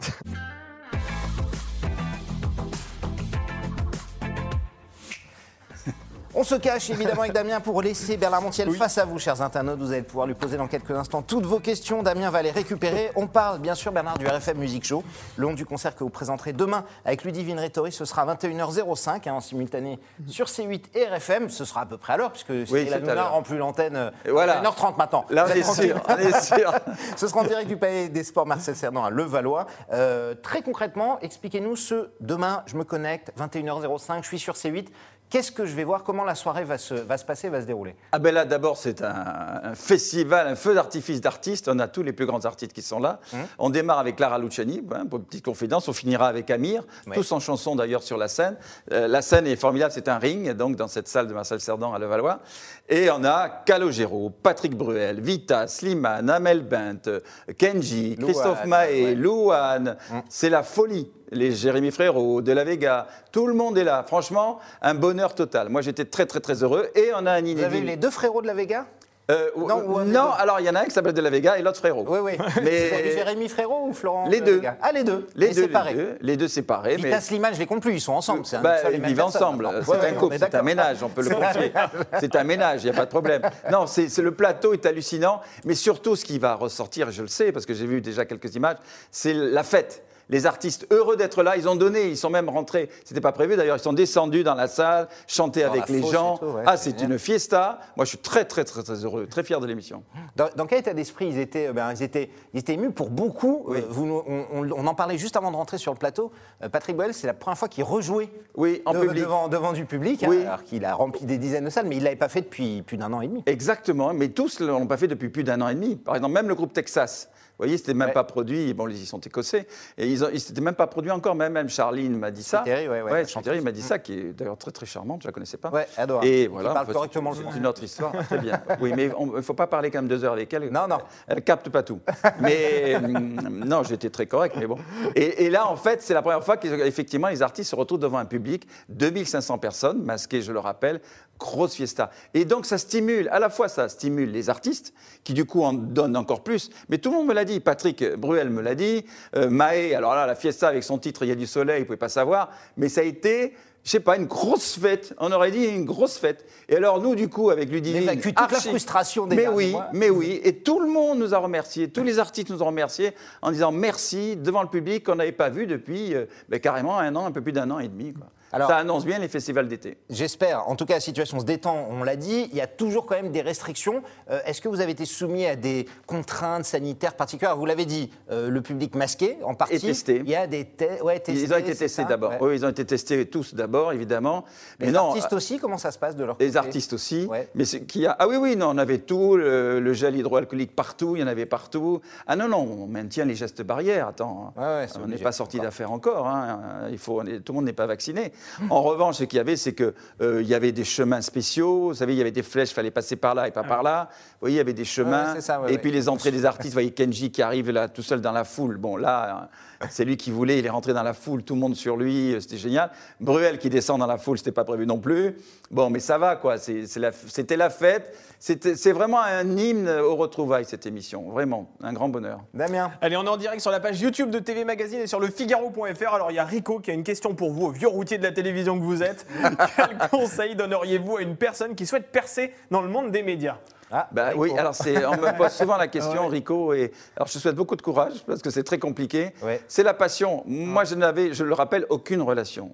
[6.43, 9.79] On se cache évidemment avec Damien pour laisser Bernard Montiel face à vous, chers internautes.
[9.79, 12.03] Vous allez pouvoir lui poser dans quelques instants toutes vos questions.
[12.03, 13.11] Damien va les récupérer.
[13.15, 15.05] On parle bien sûr, Bernard, du RFM Music Show,
[15.37, 17.93] le long du concert que vous présenterez demain avec Ludivine Rétori.
[17.93, 21.49] Ce sera à 21h05 hein, en simultané sur C8 et RFM.
[21.49, 23.31] Ce sera à peu près à l'heure, puisque Oui, à Hanouna l'heure.
[23.31, 24.59] remplit l'antenne voilà.
[24.59, 25.23] à 1h30 maintenant.
[25.29, 26.73] Là est sûr, on est sûr.
[27.15, 29.65] Ce sera en direct du Palais des Sports Marcel Cerdan à Levallois.
[29.93, 34.87] Euh, très concrètement, expliquez-nous ce demain, je me connecte, 21h05, je suis sur C8.
[35.29, 36.03] Qu'est-ce que je vais voir?
[36.03, 37.95] Comment la soirée va se, va se passer, va se dérouler?
[38.11, 41.67] Ah ben là, d'abord, c'est un, un festival, un feu d'artifice d'artistes.
[41.67, 43.19] On a tous les plus grands artistes qui sont là.
[43.31, 43.37] Mmh.
[43.57, 45.87] On démarre avec Clara Luciani, hein, pour une petite confidence.
[45.87, 48.57] On finira avec Amir, tous en chanson d'ailleurs sur la scène.
[48.91, 51.93] Euh, la scène est formidable, c'est un ring, donc dans cette salle de Marcel Cerdan
[51.93, 52.39] à Levallois.
[52.87, 57.21] Et on a Calogero, Patrick Bruel, Vita, Slimane, Amel Bent, euh,
[57.57, 59.15] Kenji, Louane, Christophe Mahé, ouais.
[59.15, 59.97] Louane.
[60.11, 60.19] Mmh.
[60.29, 61.11] C'est la folie.
[61.33, 64.03] Les Jérémy Frérot, De La Vega, tout le monde est là.
[64.07, 65.69] Franchement, un bonheur total.
[65.69, 66.89] Moi, j'étais très, très, très heureux.
[66.95, 67.77] Et on a un Vous avez inédit.
[67.79, 68.85] eu les deux frérots de la Vega
[69.31, 71.57] Euh, Non, euh, non, alors il y en a un qui s'appelle De La Vega
[71.57, 72.03] et l'autre frérot.
[72.07, 72.31] Oui, oui.
[72.61, 74.61] Mais- Jérémy Frérot ou Florent Les de deux.
[74.81, 75.27] Ah, les deux.
[75.37, 75.93] Les deux, séparés.
[75.93, 76.95] les deux, les deux séparés.
[76.97, 78.45] Vita mais Slimane, je les compte plus, ils sont ensemble.
[78.45, 79.69] c'est un bah, ils vivent ensemble.
[79.85, 81.71] C'est Ouais, un couple, est c'est un ménage, on peut le confier.
[82.19, 83.41] C'est un ménage, il n'y a pas de problème.
[83.71, 87.53] Non, c'est le plateau est hallucinant, mais surtout ce qui va ressortir, je le sais
[87.53, 88.75] parce que j'ai vu déjà quelques images,
[89.09, 90.03] c'est la fête.
[90.33, 92.89] Les artistes heureux d'être là, ils ont donné, ils sont même rentrés.
[93.05, 96.37] C'était pas prévu d'ailleurs, ils sont descendus dans la salle, chanter avec les gens.
[96.37, 97.77] et tout, ouais, ah, c'est une fiesta.
[97.95, 100.01] Moi, je suis très, très, très, très heureux, très fier de l'émission.
[100.35, 103.11] Dans, dans quel état d'esprit ils étaient, euh, ben, ils étaient Ils étaient émus pour
[103.11, 103.63] beaucoup.
[103.67, 103.77] Oui.
[103.77, 106.31] Euh, vous on, on- on en parlait juste avant de rentrer sur le plateau.
[106.63, 109.21] Euh, Patrick Boel, c'est la première fois qu'il rejouait Oui, en de- public.
[109.23, 110.41] devant, devant du public, hein, Oui.
[110.47, 112.81] alors qu'il a rempli des dizaines de salles, mais il ne l'avait pas fait depuis
[112.81, 113.43] plus d'un an et demi.
[113.45, 115.95] Exactement, mais tous ne l'ont pas fait depuis plus d'un an et demi.
[115.95, 117.29] Par exemple, même le groupe Texas.
[117.63, 118.13] Vous voyez, c'était même Ouais.
[118.13, 118.73] pas produit.
[118.73, 119.67] Bon, ils sont écossais.
[119.97, 121.33] Et ils ne s'étaient même pas produit encore.
[121.33, 122.59] Même, même Charline m'a dit ça.
[122.65, 125.21] Thierry, ouais, ouais, Ouais, m'a dit ça, qui est d'ailleurs très très charmante.
[125.21, 125.69] Je la connaissais pas.
[125.69, 126.27] Ouais, adorable.
[126.27, 126.73] Et Qui voilà.
[126.73, 128.11] parle enfin, correctement le c'est une autre histoire.
[128.25, 128.61] Très bien.
[128.81, 130.69] Oui, mais il ne faut pas parler quand même deux heures avec elle.
[130.71, 130.97] Non, non.
[131.25, 132.01] Elle capte pas tout.
[132.41, 134.77] Mais hum, non, j'étais très correct, mais bon.
[135.15, 138.17] Et, et là, en fait, c'est la première fois qu'effectivement les artistes se retrouvent devant
[138.17, 140.99] un public, 2500 personnes, masquées, je le rappelle,
[141.39, 142.09] grosse fiesta.
[142.33, 144.93] Et donc, ça stimule, à la fois, ça stimule les artistes,
[145.23, 146.69] qui du coup en donnent encore plus.
[146.89, 147.52] Mais tout le monde me l'a dit.
[147.59, 149.05] Patrick Bruel me l'a dit.
[149.35, 151.81] Euh, Maé, alors là, la fiesta avec son titre Il y a du soleil, il
[151.81, 152.49] ne pouvait pas savoir.
[152.77, 153.53] Mais ça a été.
[153.83, 155.13] Je sais pas, une grosse fête.
[155.19, 156.45] On aurait dit une grosse fête.
[156.69, 158.03] Et alors, nous, du coup, avec Ludivine.
[158.03, 159.89] Il évacue toute la frustration des Mais oui, mois.
[159.91, 160.39] mais oui.
[160.45, 161.89] Et tout le monde nous a remerciés.
[161.89, 165.49] Tous les artistes nous ont remerciés en disant merci devant le public qu'on n'avait pas
[165.49, 168.13] vu depuis euh, ben, carrément un an, un peu plus d'un an et demi.
[168.13, 168.27] quoi.
[168.53, 169.97] Alors- ça annonce bien les festivals d'été.
[170.09, 170.69] J'espère.
[170.69, 172.47] En tout cas, la situation se détend, on l'a dit.
[172.51, 174.01] Il y a toujours quand même des restrictions.
[174.29, 177.57] Euh, Est-ce que vous avez été soumis à des contraintes sanitaires particulières?
[177.57, 179.75] Vous l'avez dit, euh, le public masqué en partie.
[179.75, 180.21] Et testé.
[180.23, 181.01] Il y a des tests.
[181.01, 182.31] Ouais, testés, Ils ont été testés d'abord.
[182.31, 182.37] Ouais.
[182.41, 184.45] Oui, ils ont été testés tous d'abord, évidemment.
[184.79, 186.57] Les non, artistes aussi, comment ça se passe de leur Les côté?
[186.57, 187.25] artistes aussi.
[187.25, 187.47] Ouais.
[187.55, 188.15] Mais qui a...
[188.19, 191.27] Ah oui, oui, non, on avait tout, le, le gel hydroalcoolique partout, il y en
[191.27, 192.01] avait partout.
[192.27, 194.07] Ah non, non, on maintient les gestes barrières.
[194.09, 195.65] Attends, Ouais, ouais, c'est on n'est pas sorti encore.
[195.65, 196.27] d'affaire encore.
[196.27, 196.87] hein.
[196.91, 198.31] Il faut, tout le monde n'est pas vacciné.
[198.69, 201.89] En revanche, ce qu'il y avait, c'est qu'il il y avait des chemins spéciaux.
[201.89, 203.83] Vous savez, il y avait des flèches, il fallait passer par là et pas par
[203.83, 204.09] là.
[204.11, 205.35] Vous voyez, il y avait des chemins.
[205.35, 205.77] c'est ça, ouais, et ouais.
[205.77, 206.69] puis les entrées des artistes.
[206.69, 208.77] Vous voyez Kenji qui arrive là tout seul dans la foule.
[208.77, 209.45] Bon, là, euh,
[209.89, 210.59] c'est lui qui voulait.
[210.59, 212.33] Il est rentré dans la foule, tout le monde sur lui.
[212.33, 212.91] euh, C'était génial.
[213.19, 215.35] Bruel qui descend dans la foule, c'était pas prévu non plus.
[215.71, 216.55] Bon, mais ça va, quoi.
[216.95, 218.15] La- C'était la fête.
[218.39, 221.29] C'est vraiment un hymne aux retrouvailles, cette émission.
[221.29, 222.41] Vraiment, un grand bonheur.
[222.53, 222.91] Damien.
[223.01, 225.27] Allez, on est en direct sur la page YouTube de TV Magazine et sur le
[225.27, 226.13] Figaro.fr.
[226.13, 228.23] Alors, il y a Rico qui a une question pour vous, au vieux routier de
[228.23, 229.25] la télévision que vous êtes.
[229.77, 233.57] Quel conseil donneriez-vous à une personne qui souhaite percer dans le monde des médias?
[233.95, 234.73] Ah, Bah, oui, alors
[235.07, 238.23] on me pose souvent la question, Rico, et alors je te souhaite beaucoup de courage
[238.25, 239.33] parce que c'est très compliqué.
[239.43, 239.61] Ouais.
[239.67, 240.43] C'est la passion.
[240.47, 242.73] Moi, je n'avais, je le rappelle, aucune relation.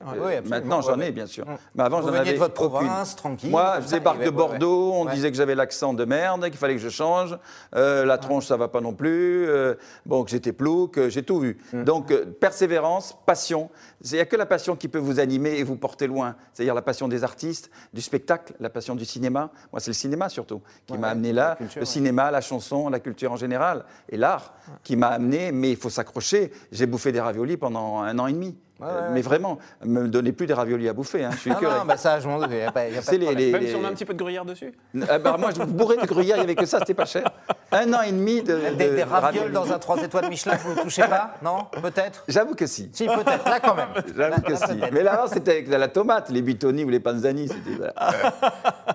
[0.00, 0.32] Oui.
[0.46, 1.46] Maintenant, j'en ai, bien sûr.
[1.46, 1.56] Mm.
[1.74, 2.78] Mais avant, Vous j'en avais de votre aucune.
[2.86, 5.12] province, tranquille, Moi, je débarque de Bordeaux, on ouais.
[5.14, 7.36] disait que j'avais l'accent de merde, qu'il fallait que je change.
[7.74, 9.48] Euh, la tronche, ça va pas non plus.
[9.48, 9.74] Euh,
[10.06, 11.58] bon, que j'étais plouc, que j'ai tout vu.
[11.72, 11.84] Mm.
[11.84, 13.70] Donc, euh, persévérance, passion.
[14.04, 16.36] Il n'y a que la passion qui peut vous animer et vous porter loin.
[16.52, 19.50] C'est-à-dire la passion des artistes, du spectacle, la passion du cinéma.
[19.72, 21.56] Moi, c'est le cinéma surtout qui Ouais, m'a amené là.
[21.56, 21.86] culture, le ouais.
[21.86, 24.54] cinéma, la chanson, la culture en général et l'art
[24.84, 25.52] qui m'a amené.
[25.52, 26.52] Mais il faut s'accrocher.
[26.72, 28.56] J'ai bouffé des raviolis pendant un an et demi.
[28.80, 29.14] Ouais, Euh, ouais.
[29.14, 31.24] mais vraiment, me donnez plus des raviolis à bouffer.
[31.24, 32.48] hein, je suis Ah non, bah ça, je m'en doute.
[32.50, 33.46] Il n'y a pas, il y a pas C'est de les- problème.
[33.46, 34.72] les- Même si on a un petit peu de gruyère dessus
[35.08, 37.24] Ah bah, moi, je bourrais de gruyère, il n'y avait que ça, c'était pas cher.
[37.70, 38.56] Un an et demi de.
[38.76, 41.66] Des, de des ravioles dans un 3 étoiles Michelin, vous ne touchez pas Non?
[41.82, 42.24] Peut-être?
[42.28, 42.90] J'avoue que si.
[42.92, 43.44] Si, peut-être.
[43.48, 43.88] Là, quand même.
[44.16, 44.80] J'avoue que Là, si.
[44.92, 47.48] Mais là, c'était avec de la tomate, les bitoni ou les panzani.
[47.48, 47.76] C'était.
[47.76, 47.94] voilà.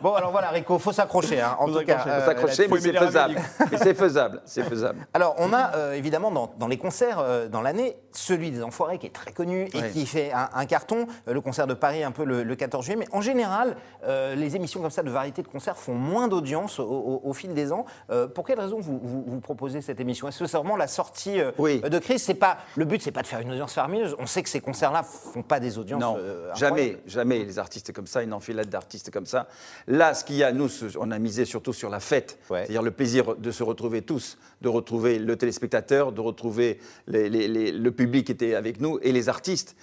[0.02, 1.40] Bon, alors voilà, Rico, faut s'accrocher.
[1.40, 3.36] hein, en Faut tout cas, s'accrocher, euh, Faut s'accrocher, mais c'est faisable.
[3.72, 5.08] Mais c'est faisable, c'est faisable.
[5.14, 8.98] Alors, on a euh, évidemment dans, dans les concerts euh, dans l'année celui des Enfoirés
[8.98, 11.08] qui est très connu et qui fait un, un carton.
[11.30, 12.98] Euh, le concert de Paris un peu le, le 14 juillet.
[13.00, 16.80] Mais en général, euh, les émissions comme ça de variété de concerts font moins d'audience
[16.80, 17.86] au, au- au fil des ans.
[18.12, 20.88] Euh, pour quelle raison vous, vous, vous proposez cette émission Est-ce que c'est vraiment la
[20.88, 21.82] sortie euh, Oui.
[21.82, 22.22] de crise?
[22.24, 24.16] C'est pas le but, c'est pas de faire une audience faramineuse.
[24.20, 26.02] On sait que ces concerts-là font pas des audiences.
[26.02, 29.48] Non, euh, jamais, jamais les artistes comme ça, une enfilade d'artistes comme ça.
[29.88, 32.60] Là, ce qu'il y a, nous, on a misé surtout sur la fête, Ouais.
[32.62, 37.48] c'est-à-dire le plaisir de se retrouver tous, de retrouver le téléspectateur, de retrouver les- les-
[37.48, 39.76] les- le public qui était avec nous et les artistes.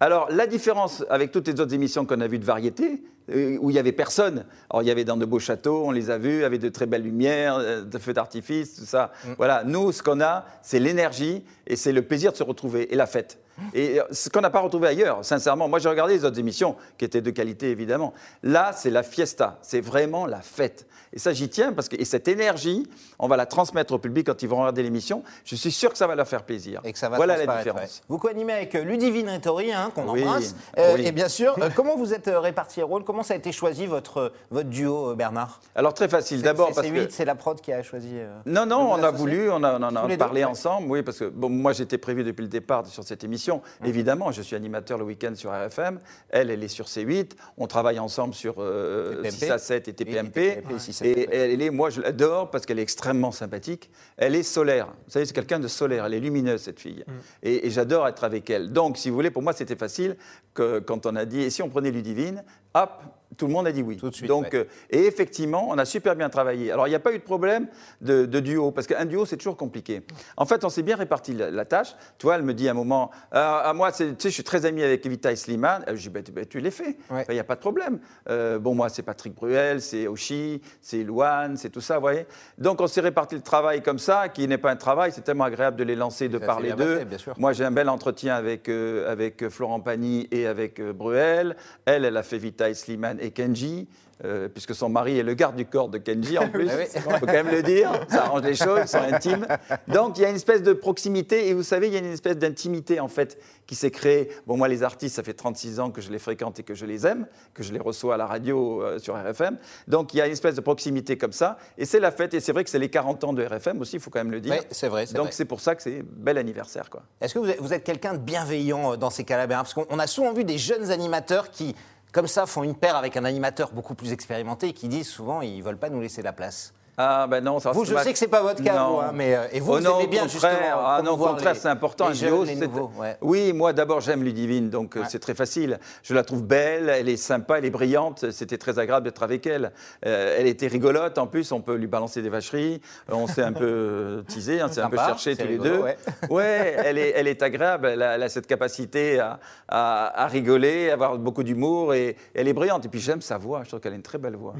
[0.00, 3.70] Alors, la différence avec toutes les autres émissions qu'on a vues de variété, euh, où
[3.70, 4.44] il y avait personne.
[4.70, 6.86] Alors, il y avait dans de beaux châteaux, on les a vus, avec de très
[6.86, 9.10] belles lumières, euh, de feux d'artifice, tout ça.
[9.36, 12.96] Voilà, nous, ce qu'on a, c'est l'énergie et c'est le plaisir de se retrouver et
[12.96, 13.38] la fête.
[13.74, 15.68] Et euh, ce qu'on n'a pas retrouvé ailleurs, sincèrement.
[15.68, 18.12] Moi, j'ai regardé les autres émissions, qui étaient de qualité, évidemment.
[18.42, 19.58] Là, c'est la fiesta.
[19.62, 20.86] C'est vraiment la fête.
[21.12, 22.86] Et ça, j'y tiens, parce que et cette énergie,
[23.18, 25.22] on va la transmettre au public quand ils vont regarder l'émission.
[25.44, 26.80] Je suis sûr que ça va leur faire plaisir.
[26.84, 27.80] Et que ça va voilà la différence.
[27.80, 28.04] ouais.
[28.08, 30.54] Vous co-animez avec euh, Ludivine Rettori, hein, qu'on Oui, embrasse.
[30.76, 31.06] oui.
[31.06, 33.52] Et bien sûr, euh, comment vous êtes euh, répartis les rôles Comment ça a été
[33.52, 35.60] choisi votre, votre duo, euh, Bernard?
[35.74, 36.42] Alors, très facile.
[36.42, 37.08] D'abord, parce que.
[37.10, 38.10] c'est la prod qui a choisi.
[38.12, 40.50] euh, Non, non, on a voulu, on, a, on en a deux, parlé ouais.
[40.50, 43.47] ensemble, oui, parce que bon, moi j'étais prévu depuis le départ sur cette émission.
[43.84, 47.98] Évidemment, je suis animateur le week-end sur RFM, elle, elle est sur C8, on travaille
[47.98, 49.30] ensemble sur euh, TPMP.
[49.30, 50.36] 6 à 7 et TPMP.
[50.38, 53.32] Et TPMP, 6 à 7, Et elle est, moi je l'adore parce qu'elle est extrêmement
[53.32, 53.90] sympathique.
[54.16, 57.04] Elle est solaire, vous savez, c'est quelqu'un de solaire, elle est lumineuse cette fille.
[57.06, 57.12] Mm.
[57.42, 58.72] Et, et j'adore être avec elle.
[58.72, 60.16] Donc, si vous voulez, pour moi c'était facile
[60.54, 62.42] que quand on a dit, et si on prenait Ludivine,
[62.74, 62.90] hop,
[63.36, 63.96] tout le monde a dit oui.
[63.98, 64.60] Tout de suite, Donc, ouais.
[64.60, 66.72] euh, et effectivement, on a super bien travaillé.
[66.72, 67.68] Alors, il n'y a pas eu de problème
[68.00, 70.02] de, de duo, parce qu'un duo, c'est toujours compliqué.
[70.36, 71.94] En fait, on s'est bien réparti la, la tâche.
[72.18, 74.42] Tu vois, elle me dit à un moment, Ah, à moi, tu sais, je suis
[74.42, 75.84] très ami avec Evita Slimane.
[75.88, 76.96] Euh, Je dis, bah, tu- bah, tu les fais.
[77.10, 77.24] Il Ouais.
[77.28, 78.00] n'y a pas de problème.
[78.28, 82.26] Euh, bon, moi, c'est Patrick Bruel, c'est Oshi, c'est Louane, c'est tout ça, vous voyez.
[82.56, 85.12] Donc, on s'est réparti le travail comme ça, qui n'est pas un travail.
[85.12, 86.94] C'est tellement agréable de les lancer, de parler d'eux.
[86.94, 87.34] passé, bien sûr.
[87.38, 91.56] Moi, j'ai un bel entretien avec, euh, avec euh, Florent Pagny et avec euh, Bruel.
[91.84, 93.88] Elle, elle a fait Vita Slimane et Kenji.
[94.24, 96.86] euh, puisque son mari est le garde du corps de Kenji en plus, Ah oui.
[96.92, 99.46] il faut quand même le dire, ça arrange les choses, ils sont intimes.
[99.86, 102.06] Donc il y a une espèce de proximité, et vous savez, il y a une
[102.12, 104.30] espèce d'intimité en fait qui s'est créée.
[104.44, 106.84] Bon, moi les artistes, ça fait 36 ans que je les fréquente et que je
[106.84, 109.56] les aime, que je les reçois à la radio euh, sur RFM.
[109.86, 112.40] Donc il y a une espèce de proximité comme ça, et c'est la fête, et
[112.40, 114.40] c'est vrai que c'est les 40 ans de RFM aussi, il faut quand même le
[114.40, 114.54] dire.
[114.58, 117.04] Oui, c'est vrai, Donc c'est pour ça que c'est bel anniversaire, quoi.
[117.20, 119.62] Est-ce que vous êtes, quelqu'un de bienveillant euh, dans ces cas-là Bernard?
[119.62, 121.76] Parce qu'on on a souvent vu des jeunes animateurs qui,
[122.12, 125.62] comme ça, font une paire avec un animateur beaucoup plus expérimenté qui disent souvent ils
[125.62, 126.72] veulent pas nous laisser la place.
[127.00, 129.12] Ah ben non, ça Vous, je ma- sais que c'est pas votre cas, vous, hein,
[129.14, 130.50] mais euh, et vous, Oh vous aimez bien contraire.
[130.52, 130.82] justement.
[130.84, 132.08] Ah non, au contraire, les- c'est important.
[132.08, 133.16] Les jeunes, les c'est- nouveaux, ouais.
[133.22, 135.06] Oui, moi d'abord j'aime Ludivine, donc euh, Ouais.
[135.08, 135.78] c'est très facile.
[136.02, 138.30] Je la trouve belle, elle est sympa, elle est brillante.
[138.32, 139.70] C'était très agréable d'être avec elle.
[140.06, 142.80] Euh, elle était rigolote en plus, on peut lui balancer des vacheries.
[143.08, 145.78] On s'est un peu teasé, on s'est un peu cherché tous les deux.
[145.78, 145.96] ouais.
[146.30, 147.86] Ouais, elle est, elle est agréable.
[147.86, 152.16] Elle a, elle a cette capacité à, à- à rigoler, à avoir beaucoup d'humour et
[152.34, 152.84] elle est brillante.
[152.86, 153.60] Et puis j'aime sa voix.
[153.62, 154.54] Je trouve qu'elle a une très belle voix.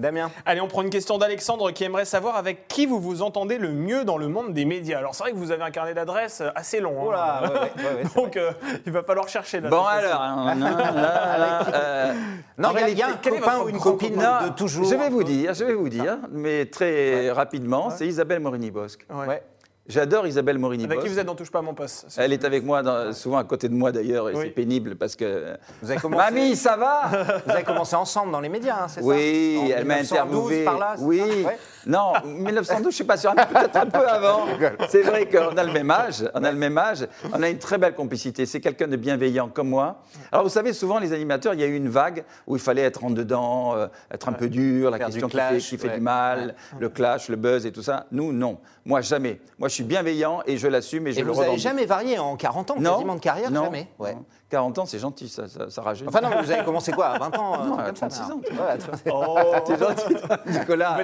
[0.00, 3.58] Damien Allez, on prend une question d'Alexandre qui aimerait savoir avec qui vous vous entendez
[3.58, 4.98] le mieux dans le monde des médias.
[4.98, 7.10] Alors c'est vrai que vous avez un carnet d'adresses assez long.
[7.10, 7.12] hein.
[7.12, 8.50] Là, ouais, ouais, ouais, ouais, c'est Donc euh,
[8.86, 9.60] il va falloir chercher.
[9.60, 12.12] Là, Bon alors, hein, là, là, là, euh,
[12.58, 14.84] Non, il y a- un copain ou une copine non, de toujours.
[14.88, 19.06] Je vais vous dire, je vais vous dire, mais très rapidement, c'est Isabelle Morini-Bosque.
[19.10, 19.42] Ouais.
[19.90, 22.06] J'adore Isabelle Avec qui vous êtes dans Touche pas à mon poste.
[22.16, 24.42] Elle est avec moi, dans- souvent à côté de moi d'ailleurs, et Oui.
[24.44, 25.54] c'est pénible parce que.
[25.82, 29.00] Vous avez commencé, Mamie, ça va vous avez commencé ensemble dans les médias, hein, c'est
[29.00, 30.64] ça Oui, elle m'a 1912, interviewé.
[30.64, 31.18] par là, c'est oui.
[31.18, 31.58] ça Ouais.
[31.86, 34.46] Non, 1912, je suis pas sûr, peut-être un peu avant.
[34.88, 37.58] C'est vrai qu'on a le même âge, on a le même âge, on a une
[37.58, 38.46] très belle complicité.
[38.46, 40.02] C'est quelqu'un de bienveillant comme moi.
[40.32, 42.82] Alors vous savez, souvent les animateurs, il y a eu une vague où il fallait
[42.82, 45.76] être en dedans, euh, être un peu dur, la Faire du question qui clash, fait,
[45.76, 45.94] qui fait ouais.
[45.94, 48.06] du mal, le clash, le buzz et tout ça.
[48.12, 48.58] Nous, non.
[48.84, 49.40] Moi, jamais.
[49.58, 52.18] Moi, je suis bienveillant et je l'assume et je Et le vous n'avez jamais varié
[52.18, 53.88] en 40 ans, non, quasiment de carrière non, Jamais.
[53.98, 54.14] Ouais.
[54.14, 54.24] non.
[54.50, 56.08] 40 ans, c'est gentil, ça, ça, ça rajeunit.
[56.08, 57.96] Enfin non, mais vous avez commencé quoi À 20 ans un Non, truc à comme
[57.96, 58.40] ça, 36 non ans.
[58.64, 60.16] Ouais, à 30 Oh, C'est gentil,
[60.58, 60.98] Nicolas.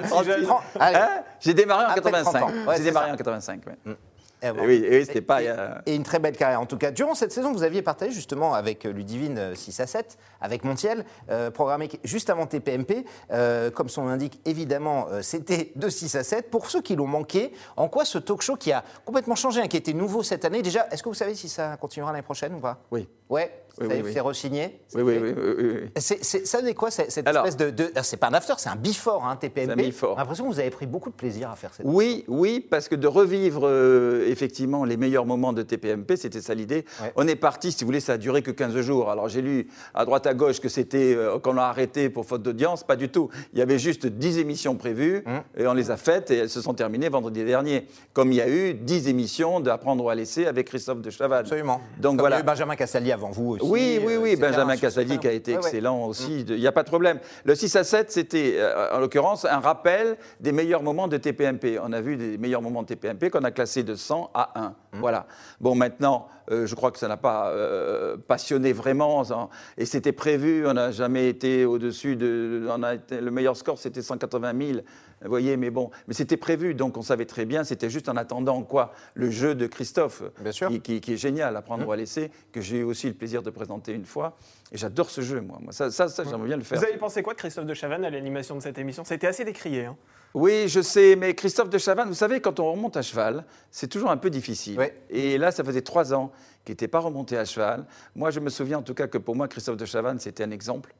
[0.79, 2.43] Hein J'ai démarré en À peine 30 85.
[2.43, 2.67] ans.
[2.67, 3.13] Ouais, J'ai démarré ça.
[3.13, 3.61] en 85.
[3.67, 3.95] ouais.
[4.43, 4.61] Eh bon.
[4.61, 5.41] Et oui, et oui, c'était pas.
[5.41, 6.91] Et, euh, et une très belle carrière en tout cas.
[6.91, 10.63] Durant cette saison, vous aviez partagé justement avec euh, Ludivine euh, 6 à 7, avec
[10.63, 13.03] Montiel, euh, programmé juste avant TPMP.
[13.31, 16.51] Euh, comme son nom l'indique, évidemment, euh, c'était de 6 à 7.
[16.51, 19.67] Pour ceux qui l'ont manqué, en quoi ce talk show qui a complètement changé, hein,
[19.67, 22.53] qui était nouveau cette année, déjà, est-ce que vous savez si ça continuera l'année prochaine
[22.53, 22.77] ou pas?
[22.91, 23.09] Oui.
[23.29, 24.11] Ouais, Oui, oui, oui.
[24.13, 25.89] c'est re-signé Oui, oui, oui.
[25.97, 28.53] C'est, ça donnait quoi cette, cette Alors- espèce de, de- ah, C'est pas un after,
[28.57, 29.65] c'est un before, hein, TPMP.
[29.67, 30.13] C'est un before.
[30.15, 31.85] J'ai l'impression que vous avez pris beaucoup de plaisir à faire cette.
[31.85, 36.55] Oui, oui, parce que de revivre euh, effectivement les meilleurs moments de TPMP, c'était ça
[36.55, 36.85] l'idée.
[37.03, 37.11] Ouais.
[37.17, 39.11] On est parti, si vous voulez, ça a duré que 15 jours.
[39.11, 42.41] Alors j'ai lu à droite à gauche que c'était euh, qu'on l'a arrêté pour faute
[42.41, 43.29] d'audience, pas du tout.
[43.53, 45.41] Il y avait juste 10 émissions prévues Hum.
[45.55, 47.85] et on les a faites et elles se sont terminées vendredi dernier.
[48.13, 51.41] Comme il y a eu 10 émissions d'apprendre ou à laisser avec Christophe de Chavannes.
[51.41, 51.81] Absolument.
[51.99, 52.37] Donc Comme voilà.
[52.37, 53.65] il y a eu Benjamin Castaldi avant vous aussi.
[53.65, 54.49] Oui, oui, euh, oui, etc.
[54.49, 55.57] Benjamin Castaldi qui a été ouais.
[55.57, 57.19] excellent aussi, il n'y a pas de problème.
[57.43, 61.79] Le 6 à 7, c'était euh, en l'occurrence un rappel des meilleurs moments de TPMP.
[61.83, 64.67] On a vu des meilleurs moments de TPMP qu'on a classés de 100 à 1.
[64.67, 64.73] Mmh.
[64.99, 65.25] Voilà.
[65.59, 70.65] Bon, maintenant, je crois que ça n'a pas euh, passionné vraiment, ça- et c'était prévu,
[70.67, 72.65] on n'a jamais été au-dessus de...
[72.69, 74.79] On a été- le meilleur score, c'était 180 000.
[75.23, 78.15] Vous voyez, mais bon, mais c'était prévu, donc on savait très bien, c'était juste en
[78.17, 80.69] attendant quoi Le jeu de Christophe, Bien sûr.
[80.69, 83.13] qui, qui- qui est génial à prendre ou à laisser, que j'ai eu aussi le
[83.13, 84.37] plaisir de présenter une fois.
[84.71, 85.57] Et j'adore ce jeu, moi.
[85.61, 86.77] moi ça, ça, ça, j'aimerais bien le faire.
[86.77, 89.03] Vous avez pensé quoi de Christophe de Chavannes à l'animation de cette émission?
[89.03, 89.85] Ça a été assez décrié.
[89.85, 89.95] hein.
[90.39, 93.87] Oui, je sais, mais Christophe de Chavannes, vous savez, quand on remonte à cheval, c'est
[93.87, 94.77] toujours un peu difficile.
[94.77, 94.95] Ouais.
[95.09, 96.31] Et là, ça faisait trois ans
[96.63, 97.85] qu'il n'était pas remonté à cheval.
[98.15, 100.51] Moi, je me souviens en tout cas que pour moi, Christophe de Chavannes, c'était un
[100.51, 100.93] exemple.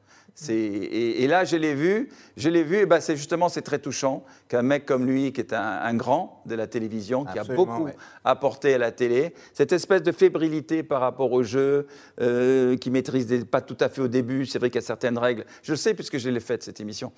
[0.48, 3.80] Et, et là, je l'ai vu, je l'ai vu, et ben c'est justement, c'est très
[3.80, 7.62] touchant qu'un mec comme lui, qui est un, un grand de la télévision, qui Absolument,
[7.64, 7.96] a beaucoup ouais.
[8.24, 11.88] apporté à la télé, cette espèce de fébrilité par rapport au jeu,
[12.20, 14.86] euh, qui maîtrise des- pas tout à fait au début, c'est vrai qu'il y a
[14.86, 17.12] certaines règles, je le sais puisque je l'ai faite cette émission,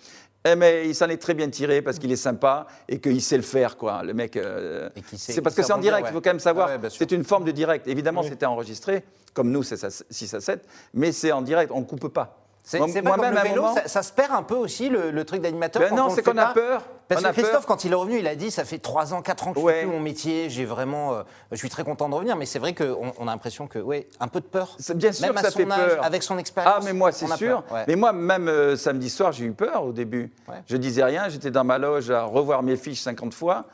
[0.47, 3.37] Eh, mais il s'en est très bien tiré parce qu'il est sympa et qu'il sait
[3.37, 4.03] le faire, quoi.
[4.03, 6.31] Le mec, euh, Et qu'il sait- c'est parce que c'est en direct, il faut quand
[6.31, 7.87] même savoir, Ah ouais, c'est une forme de direct.
[7.87, 8.29] Évidemment, Oui.
[8.31, 9.77] c'était enregistré, comme nous, c'est
[10.09, 12.40] 6 à 7, mais c'est en direct, on ne coupe pas.
[12.71, 15.11] C'est Moi- comme moi-même, le vélo, moment- ça, ça se perd un peu aussi le,
[15.11, 15.83] le truc d'animateur.
[15.83, 16.83] Ben non, c'est qu'on a peur.
[17.09, 17.43] Parce On que peur.
[17.43, 19.59] Christophe, quand il est revenu, il a dit ça fait 3 ans, 4 ans que
[19.59, 19.73] je Ouais.
[19.73, 22.61] fais plus mon métier, j'ai vraiment, euh, je suis très content de revenir, mais c'est
[22.61, 24.77] vrai qu'on on a l'impression que, ouais, un peu de peur.
[24.95, 26.05] Bien sûr Même que à ça son fait âge, peur.
[26.05, 26.75] avec son expérience.
[26.77, 27.65] Ah, mais moi, c'est sûr.
[27.73, 27.85] ouais.
[27.89, 30.31] Mais moi, même euh, samedi soir, j'ai eu peur au début.
[30.49, 30.63] Ouais.
[30.69, 33.65] Je disais rien, j'étais dans ma loge à revoir mes fiches 50 fois.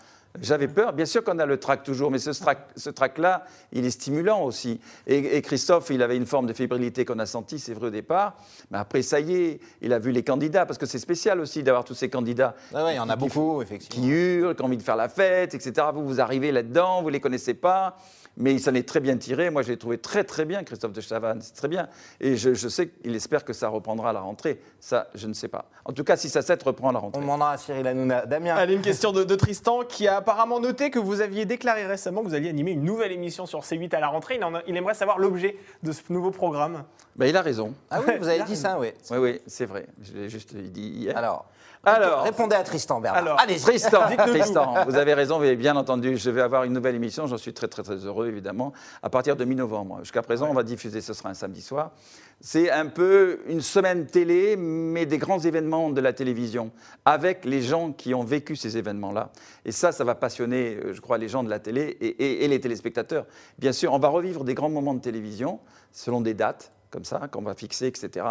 [0.42, 0.92] J'avais peur.
[0.92, 4.42] Bien sûr qu'on a le trac toujours, mais ce trac- ce trac-là, il est stimulant
[4.42, 4.80] aussi.
[5.06, 7.90] Et, et Christophe, il avait une forme de fébrilité qu'on a senti, c'est vrai au
[7.90, 8.36] départ.
[8.70, 11.62] Mais après, ça y est, il a vu les candidats, parce que c'est spécial aussi
[11.62, 12.54] d'avoir tous ces candidats.
[12.74, 14.06] Ouais, il y en a qui- beaucoup, qui effectivement.
[14.06, 15.86] hurlent, qui ont envie de faire la fête, etc.
[15.94, 17.96] Vous, vous arrivez là-dedans, vous ne les connaissez pas,
[18.36, 19.50] mais il s'en est très bien tiré.
[19.50, 21.40] Moi, je l'ai trouvé très, très bien, Christophe de Chavannes.
[21.42, 21.88] C'est très bien.
[22.20, 24.60] Et je, je sais qu'il espère que ça reprendra à la rentrée.
[24.80, 25.66] Ça, je ne sais pas.
[25.84, 27.20] En tout cas, si ça 7 reprend à la On rentrée.
[27.22, 28.26] demandera à Cyril Hanouna.
[28.26, 31.86] Damien, Allez, une question de, de Tristan qui a apparemment noté que vous aviez déclaré
[31.86, 34.36] récemment que vous alliez animer une nouvelle émission sur C8 à la rentrée.
[34.36, 36.84] Il, en a- il aimerait savoir l'objet de ce nouveau programme.
[37.16, 37.72] Ben, il a raison.
[37.90, 38.62] ah oui, vous avez dit raison.
[38.62, 38.88] ça, oui.
[39.10, 39.86] Oui, oui, c'est vrai.
[40.02, 41.16] Je l'ai juste dit hier.
[41.16, 41.46] Alors,
[41.86, 43.22] Alors, répondez à Tristan, Bernard.
[43.22, 44.00] Alors, Allez, Tristan.
[44.26, 46.16] Tristan, vous avez raison, vous avez bien entendu.
[46.16, 48.72] Je vais avoir une nouvelle émission, j'en suis très très très heureux évidemment,
[49.02, 50.00] à partir de mi-novembre.
[50.00, 51.92] Jusqu'à présent, on va diffuser, ce sera un samedi soir.
[52.40, 56.70] C'est un peu une semaine télé, mais des grands événements de la télévision,
[57.04, 59.30] avec les gens qui ont vécu ces événements-là.
[59.64, 62.44] Et ça, ça va passionner, euh, je crois, les gens de la télé et, et-
[62.44, 63.24] et les téléspectateurs.
[63.58, 65.60] Bien sûr, on va revivre des grands moments de télévision
[65.92, 66.72] selon des dates.
[66.90, 68.24] Comme ça, qu'on va fixer, etc.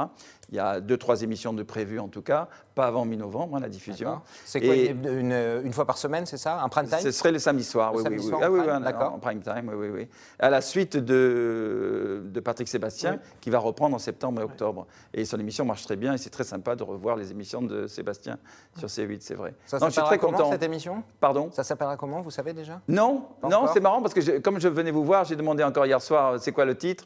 [0.50, 3.60] Il y a deux, trois émissions de prévues en tout cas, pas avant mi-novembre, hein,
[3.60, 4.22] la diffusion.
[4.46, 5.32] C'est quoi, Et- une,
[5.64, 7.00] une- fois par semaine, c'est ça Un prime time?
[7.00, 8.78] Ce serait le samedi soir, Le oui, samedi oui, soir Ah en oui, prime, oui,
[8.78, 9.14] en- d'accord.
[9.14, 10.08] en prime time, oui, oui, oui.
[10.40, 13.20] À la suite de, de Patrick Sébastien, Oui.
[13.42, 14.88] qui va reprendre en septembre et octobre.
[15.14, 17.88] Et son émission marche très bien, et c'est très sympa de revoir les émissions de
[17.88, 18.38] Sébastien
[18.78, 19.54] sur C8, c'est vrai.
[19.66, 20.52] Ça Non, je suis s'appellera très comment content.
[20.52, 21.04] cette émission?
[21.20, 21.50] Pardon?
[21.52, 22.82] Ça s'appellera comment, vous savez déjà?
[22.88, 25.64] Non, Pas non, c'est marrant parce que je- comme je venais vous voir, j'ai demandé
[25.64, 27.06] encore hier soir, c'est quoi le titre?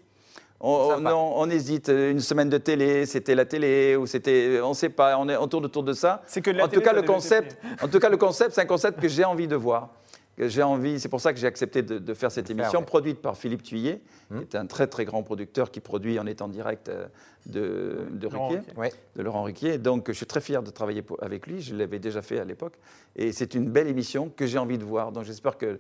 [0.59, 1.89] On, on hésite.
[1.89, 5.17] Une semaine de télé, c'était la télé ou c'était, on ne sait pas.
[5.17, 6.21] On, est, on tourne autour de ça.
[6.27, 8.53] C'est que de la en télé, tout cas, le concept, en tout cas, le concept,
[8.53, 9.89] c'est un concept que j'ai envie de voir.
[10.39, 10.99] J'ai envie.
[10.99, 12.86] C'est pour ça que j'ai accepté de, de faire cette émission ouais.
[12.86, 16.47] Produite par Philippe Thuillet, qui est un très très grand producteur qui produit en étant
[16.47, 17.08] direct euh,
[17.45, 18.52] de, de Laurent.
[18.78, 18.91] Ouais.
[19.15, 19.78] de Laurent Ruquier.
[19.78, 21.62] Donc, je suis très fier de travailler pour- avec lui.
[21.62, 22.73] Je l'avais déjà fait à l'époque.
[23.15, 25.12] Et c'est une belle émission que j'ai envie de voir.
[25.12, 25.80] Donc, j'espère que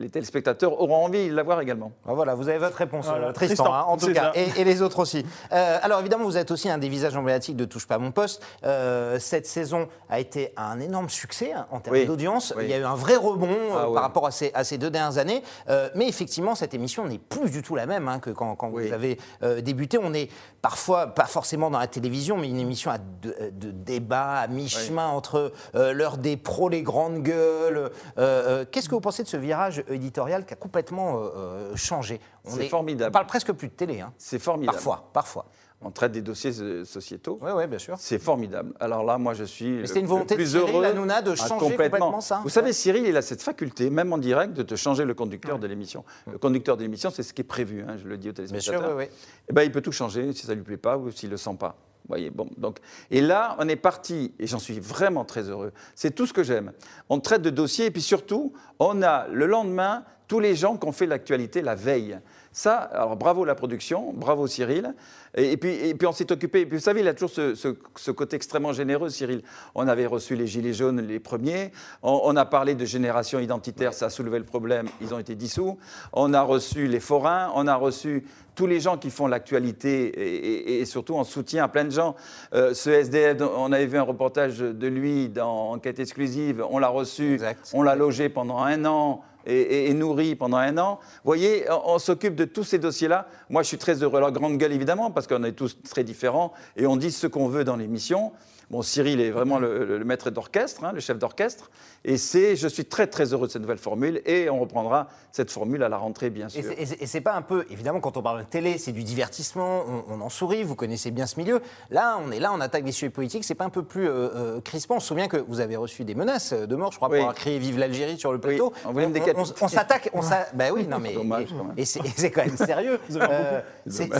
[0.00, 1.92] les téléspectateurs auront envie de la voir également.
[2.06, 3.28] Ah, Voilà, vous avez votre réponse, Voilà.
[3.28, 5.24] euh, Tristan, Tristan, hein, en tout cas, et, et les autres aussi.
[5.52, 8.10] Euh, alors évidemment, vous êtes aussi un des visages emblématiques de Touche pas à mon
[8.10, 8.42] poste.
[8.64, 12.06] Euh, cette saison a été un énorme succès hein, en termes Oui.
[12.06, 12.52] d'audience.
[12.56, 12.64] Oui.
[12.64, 13.94] Il y a eu un vrai rebond euh, Ah ouais.
[13.94, 15.42] par rapport à ces, à ces deux dernières années.
[15.68, 18.68] Euh, mais effectivement, cette émission n'est plus du tout la même hein, que quand, quand
[18.70, 18.86] Oui.
[18.88, 19.98] vous avez euh, débuté.
[20.02, 20.30] On est
[20.62, 25.06] parfois, pas forcément dans la télévision, mais une émission à de, de débat, à mi-chemin
[25.08, 27.78] entre euh, l'heure des pros, les grandes gueules.
[27.78, 31.76] Euh, euh, Qu'est-ce que vous pensez de ce virage éditorial qui a complètement euh, euh,
[31.76, 32.20] changé?
[32.44, 33.10] On C'est est- formidable.
[33.10, 34.12] On parle presque plus de télé, hein.
[34.18, 34.74] C'est formidable.
[34.76, 35.46] parfois, parfois.
[35.86, 37.38] On traite des dossiers euh, sociétaux.
[37.40, 37.94] Oui, oui, bien sûr.
[37.98, 38.72] C'est formidable.
[38.80, 39.78] Alors là, moi, je suis.
[39.78, 40.84] le- c'était une le volonté de plus Cyril heureux.
[40.84, 44.18] Hanouna de Ah, changer complètement ça Vous savez, Cyril, il a cette faculté, même en
[44.18, 46.04] direct, de te changer le conducteur de l'émission.
[46.30, 48.44] Le conducteur de l'émission, c'est ce qui est prévu, hein, je le dis aux Bien
[48.46, 48.88] téléspectateurs.
[48.88, 49.16] sûr, oui, oui.
[49.48, 51.54] Eh ben, il peut tout changer si ça lui plaît pas ou s'il le sent
[51.58, 51.76] pas.
[52.02, 52.78] Vous voyez, bon, donc,
[53.10, 55.72] et là, on est parti, et j'en suis vraiment très heureux.
[55.94, 56.72] C'est tout ce que j'aime.
[57.08, 60.86] On traite de dossiers, et puis surtout, on a le lendemain tous les gens qui
[60.86, 62.18] ont fait l'actualité la veille.
[62.58, 64.94] Ça, alors bravo la production, bravo Cyril.
[65.36, 66.60] Et, et puis, et puis on s'est occupé.
[66.62, 69.42] Et puis vous savez, il a toujours ce, ce- ce côté extrêmement généreux, Cyril.
[69.74, 71.70] On avait reçu les Gilets jaunes les premiers.
[72.02, 74.86] On, on a parlé de génération identitaire, ça a soulevé le problème.
[75.02, 75.76] Ils ont été dissous.
[76.14, 77.52] On a reçu les forains.
[77.54, 80.36] On a reçu tous les gens qui font l'actualité et,
[80.76, 82.16] et- et surtout en soutien à plein de gens.
[82.54, 86.64] Euh, ce SDF, on avait vu un reportage de lui dans Enquête exclusive.
[86.70, 87.34] On l'a reçu.
[87.34, 87.70] Exact.
[87.74, 90.98] On l'a logé pendant un an et, et- nourri pendant un an.
[91.00, 93.28] Vous voyez, on, s'occupe de tous ces dossiers-là.
[93.48, 94.18] Moi, je suis très heureux.
[94.18, 97.48] Alors, grande gueule, évidemment, parce qu'on est tous très différents et on dit ce qu'on
[97.48, 98.32] veut dans l'émission.
[98.68, 101.70] Bon, Cyril est vraiment le, maître d'orchestre, hein, le chef d'orchestre.
[102.04, 104.20] Et c'est, je suis très, très heureux de cette nouvelle formule.
[104.26, 106.64] Et on reprendra cette formule à la rentrée, bien sûr.
[106.76, 110.14] Et c'est- pas un peu, évidemment, quand on parle de télé, c'est du divertissement, on,
[110.14, 111.60] on en sourit, vous connaissez bien ce milieu.
[111.90, 114.28] Là, on est là, on attaque des sujets politiques, c'est pas un peu plus euh,
[114.34, 117.08] euh, crispant On se souvient que vous avez reçu des menaces de mort, je crois,
[117.08, 117.16] Oui.
[117.18, 118.72] pour avoir crié Vive l'Algérie sur le plateau.
[118.84, 119.36] on voulait décapiter.
[119.60, 120.20] on- on s'attaque, on
[120.54, 121.12] bah oui, non mais.
[121.14, 122.98] Dommage, et- c'est quand même sérieux.
[123.16, 123.60] Euh,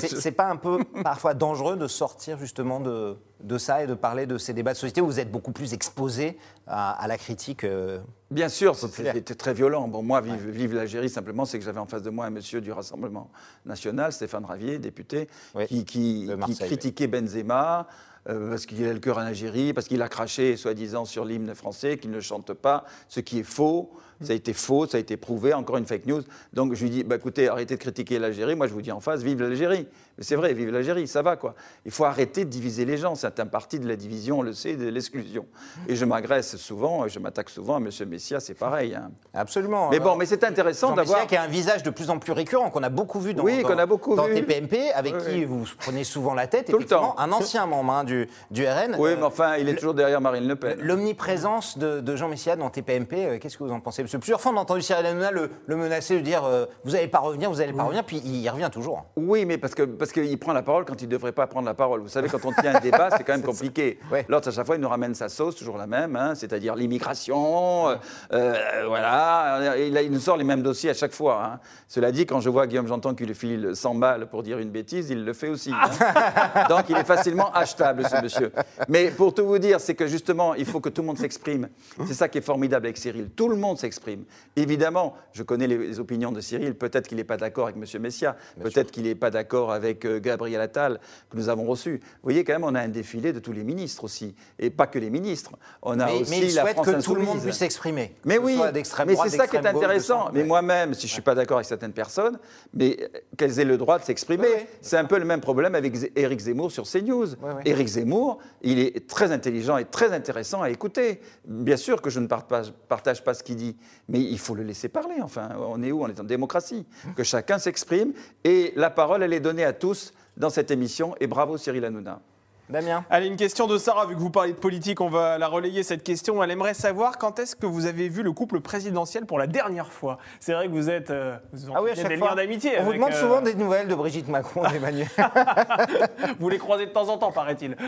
[0.07, 4.27] c'est pas un peu parfois dangereux de sortir justement de, de ça et de parler
[4.27, 7.65] de ces débats de société où vous êtes beaucoup plus exposé à, à la critique
[7.65, 7.99] euh,
[8.31, 9.87] Bien sûr, c'était très violent.
[9.87, 12.61] Bon, moi, vive, vive l'Algérie, simplement, c'est que j'avais en face de moi un monsieur
[12.61, 13.31] du Rassemblement
[13.65, 17.87] national, Stéphane Ravier, député, Oui, qui, critiquait Benzema.
[18.29, 21.55] euh, parce qu'il a le cœur en Algérie, parce qu'il a craché, soi-disant, sur l'hymne
[21.55, 23.93] français, qu'il ne chante pas, ce qui est faux.
[24.23, 26.23] Ça a été faux, ça a été prouvé, encore une fake news.
[26.55, 28.57] Donc je lui dis, bah, écoutez, arrêtez de critiquer l'Algérie.
[28.57, 29.87] Moi, je vous dis en face, vive l'Algérie.
[30.17, 31.55] Mais c'est vrai, vive l'Algérie, ça va quoi.
[31.85, 33.15] Il faut arrêter de diviser les gens.
[33.15, 35.45] C'est un parti de la division, on le sait, de l'exclusion.
[35.87, 37.89] Et je m'agresse souvent, je m'attaque souvent à M.
[38.09, 38.95] Messia, c'est pareil.
[38.95, 39.11] hein.
[39.35, 39.89] Absolument.
[39.91, 41.19] Mais bon, mais c'est intéressant d'avoir.
[41.21, 43.43] Messia qui a un visage de plus en plus récurrent, qu'on a beaucoup vu dans,
[43.43, 44.35] Oui, dans- qu'on a beaucoup dans vu.
[44.35, 46.71] TPMP, avec Oui, qui vous prenez souvent la tête.
[46.71, 47.15] Tout le temps.
[47.19, 48.97] Un ancien membre hein, du, du RN.
[48.99, 50.79] Oui, Euh, mais enfin, il est toujours derrière Marine Le Pen.
[50.81, 54.03] L'omniprésence de, de Jean Messia dans TPMP, euh, qu'est-ce que vous en pensez?
[54.03, 56.67] Parce que plusieurs fois, on a entendu Cyril Hanouna le, le menacer de dire euh,
[56.85, 59.05] Vous n'allez pas revenir, vous n'allez pas revenir, puis il y revient toujours.
[59.17, 61.67] Oui, mais parce que parce qu'il prend la parole quand il ne devrait pas prendre
[61.67, 62.01] la parole.
[62.01, 63.99] Vous savez, quand on tient un débat, c'est quand même compliqué.
[64.11, 64.25] Ouais.
[64.29, 67.89] L'autre, à chaque fois, il nous ramène sa sauce, toujours la même, hein, c'est-à-dire l'immigration.
[67.89, 67.97] euh,
[68.33, 71.45] euh, voilà, il, nous sort les mêmes dossiers à chaque fois.
[71.45, 71.61] hein.
[71.89, 74.71] Cela dit, quand je vois Guillaume Janton qui lui file 100 balles pour dire une
[74.71, 75.73] bêtise, il le fait aussi.
[75.73, 76.67] hein.
[76.69, 78.53] Donc, il est facilement achetable, ce monsieur.
[78.89, 81.69] Mais pour tout vous dire, c'est que justement, il faut que tout le monde s'exprime.
[82.07, 83.31] C'est ça qui est formidable avec Cyril.
[83.31, 84.25] Tout le monde s'exprime.
[84.57, 86.75] Évidemment, je connais les, les opinions de Cyril.
[86.75, 88.03] Peut-être qu'il n'est pas d'accord avec M.
[88.03, 88.37] Messia.
[88.63, 92.01] Peut-être qu'il n'est pas d'accord avec euh, Gabriel Attal, que nous avons reçu.
[92.03, 94.35] Vous voyez, quand même, on a un défilé de tous les ministres aussi.
[94.59, 95.53] Et pas que les ministres.
[95.83, 98.15] On a Mais, aussi mais il souhaite que tout le monde puisse s'exprimer.
[98.25, 100.31] Mais oui, mais c'est ça qui est intéressant.
[100.33, 102.39] Mais moi-même, si je ne suis pas d'accord avec certaines personnes,
[102.75, 104.69] mais qu'elles aient le droit de s'exprimer.
[104.81, 107.29] C'est un peu le même problème avec Éric Zemmour sur CNews.
[107.65, 111.21] Éric Zemmour, il est très intelligent et très intéressant à écouter.
[111.45, 113.77] Bien sûr que je ne partage, partage pas ce qu'il dit,
[114.09, 115.17] mais il faut le laisser parler.
[115.23, 116.03] Enfin, on est où?
[116.03, 116.87] On est en démocratie.
[117.17, 118.13] Que chacun s'exprime
[118.45, 121.15] et la parole, elle est donnée à tous dans cette émission.
[121.21, 122.21] Et bravo Cyril Hanouna.
[122.69, 125.47] Damien Allez, une question de Sarah, vu que vous parlez de politique, on va la
[125.47, 126.43] relayer cette question.
[126.43, 129.93] Elle aimerait savoir quand est-ce que vous avez vu le couple présidentiel pour la dernière
[129.93, 130.19] fois?
[130.41, 131.11] C'est vrai que vous êtes.
[131.11, 132.31] euh, vous Ah oui, à chaque des fois.
[132.31, 132.73] liens d'amitié.
[132.81, 135.07] On vous demande euh, souvent des nouvelles de Brigitte Macron et d'Emmanuel.
[136.41, 137.77] Vous les croisez de temps en temps, paraît-il.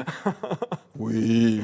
[1.01, 1.63] Oui.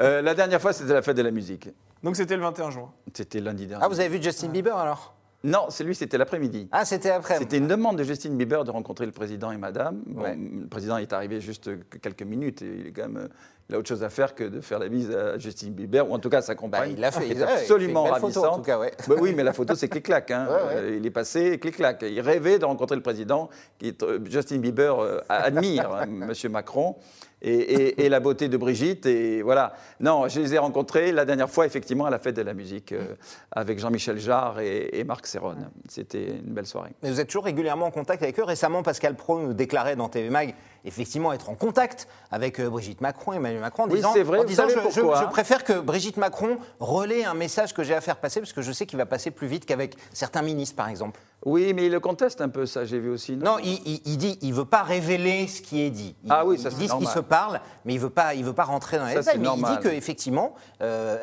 [0.00, 1.68] Euh, la dernière fois, c'était la fête de la musique.
[2.02, 2.90] Donc c'était le 21 juin.
[3.12, 3.84] C'était lundi dernier.
[3.84, 5.14] Ah, vous avez vu Justin Bieber alors?
[5.44, 6.68] Non, c'est lui, c'était l'après-midi.
[6.70, 7.38] Ah, c'était après.
[7.38, 10.00] C'était une demande de Justin Bieber de rencontrer le président et madame.
[10.06, 10.36] Bon, Ouais.
[10.36, 13.28] Le président est arrivé juste que quelques minutes et il, est quand même,
[13.68, 16.14] il a autre chose à faire que de faire la bise à Justin Bieber, ou
[16.14, 16.92] en tout cas à sa Bah, compagne.
[16.92, 17.26] il l'a fait.
[17.26, 18.44] il est il fait absolument belle photo, ravissante.
[18.46, 18.92] en tout cas, ouais.
[19.08, 20.30] Bah oui, mais la photo, c'est clic-clac.
[20.30, 20.46] hein.
[20.50, 20.74] Ouais, ouais.
[20.80, 22.02] Euh, il est passé clic-clac.
[22.08, 23.48] Il rêvait de rencontrer le président.
[23.82, 26.94] Euh, Justin Bieber euh, admire hein, Monsieur Macron
[27.42, 29.06] et, la beauté de Brigitte.
[29.06, 29.74] Et voilà.
[30.00, 32.92] Non, je les ai rencontrés la dernière fois, effectivement, à la fête de la musique,
[32.92, 33.14] euh,
[33.50, 35.56] avec Jean-Michel Jarre et, et Marc Serron.
[35.88, 36.90] C'était une belle soirée.
[37.02, 38.44] Mais vous êtes toujours régulièrement en contact avec eux.
[38.44, 43.00] Récemment, Pascal Pro nous déclarait dans TV Mag effectivement être en contact avec euh, Brigitte
[43.00, 44.38] Macron, Emmanuel Macron, en Oui, disant, vrai.
[44.40, 47.94] en disant, je, je- pourquoi je préfère que Brigitte Macron relaie un message que j'ai
[47.94, 50.76] à faire passer, parce que je sais qu'il va passer plus vite qu'avec certains ministres,
[50.76, 51.20] par exemple.
[51.44, 53.36] Oui, mais il le conteste un peu, ça, j'ai vu aussi.
[53.36, 56.14] Non, il, il- il dit, il veut pas révéler ce qui est dit.
[56.24, 57.14] Il, Ah oui, ça, il c'est dit ce qui normal.
[57.14, 59.38] se parle, mais il veut pas, il veut pas rentrer dans les détails.
[59.38, 61.18] Mais il dit qu'effectivement, euh,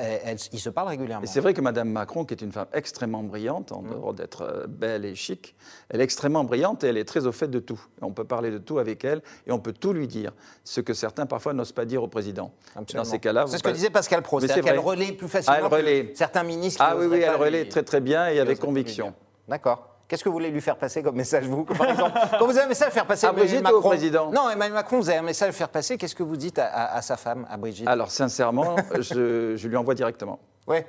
[0.51, 1.23] il se parle régulièrement.
[1.23, 4.41] Et c'est vrai que Madame Macron, qui est une femme extrêmement brillante, en dehors d'être
[4.41, 5.55] euh, belle et chic,
[5.89, 7.79] elle est extrêmement brillante et elle est très au fait de tout.
[8.01, 10.31] On peut parler de tout avec elle et on peut tout lui dire,
[10.63, 12.51] ce que certains parfois n'osent pas dire au président.
[12.75, 13.03] Absolument.
[13.03, 15.63] Dans ces cas-là, c'est ce que disait Pascal Pro, c'est qu'elle relaie plus facilement Ah,
[15.63, 16.11] elle que relaie.
[16.15, 16.83] certains ministres.
[16.85, 19.13] Ah oui, oui, elle relaie lui- très très bien et avec conviction.
[19.47, 19.85] D'accord.
[20.07, 22.61] Qu'est-ce que vous voulez lui faire passer comme message, vous, par exemple Quand vous avez
[22.65, 24.99] un message à faire passer À Emmanuel Brigitte ou au Macron président Non, Emmanuel Macron,
[24.99, 27.15] vous avez un message à faire passer, qu'est-ce que vous dites à, à- à sa
[27.17, 27.87] femme, à Brigitte?
[27.87, 30.39] Alors sincèrement, je, je lui envoie directement.
[30.67, 30.85] Ouais.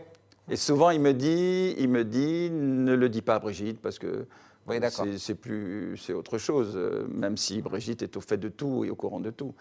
[0.51, 3.99] Et souvent, il me dit, il me dit, ne le dis pas à Brigitte parce
[3.99, 4.27] que
[4.67, 5.07] Oui, d'accord.
[5.19, 6.75] c'est- plus, c'est autre chose.
[6.77, 9.55] euh, Même si Brigitte est au fait de tout et au courant de tout.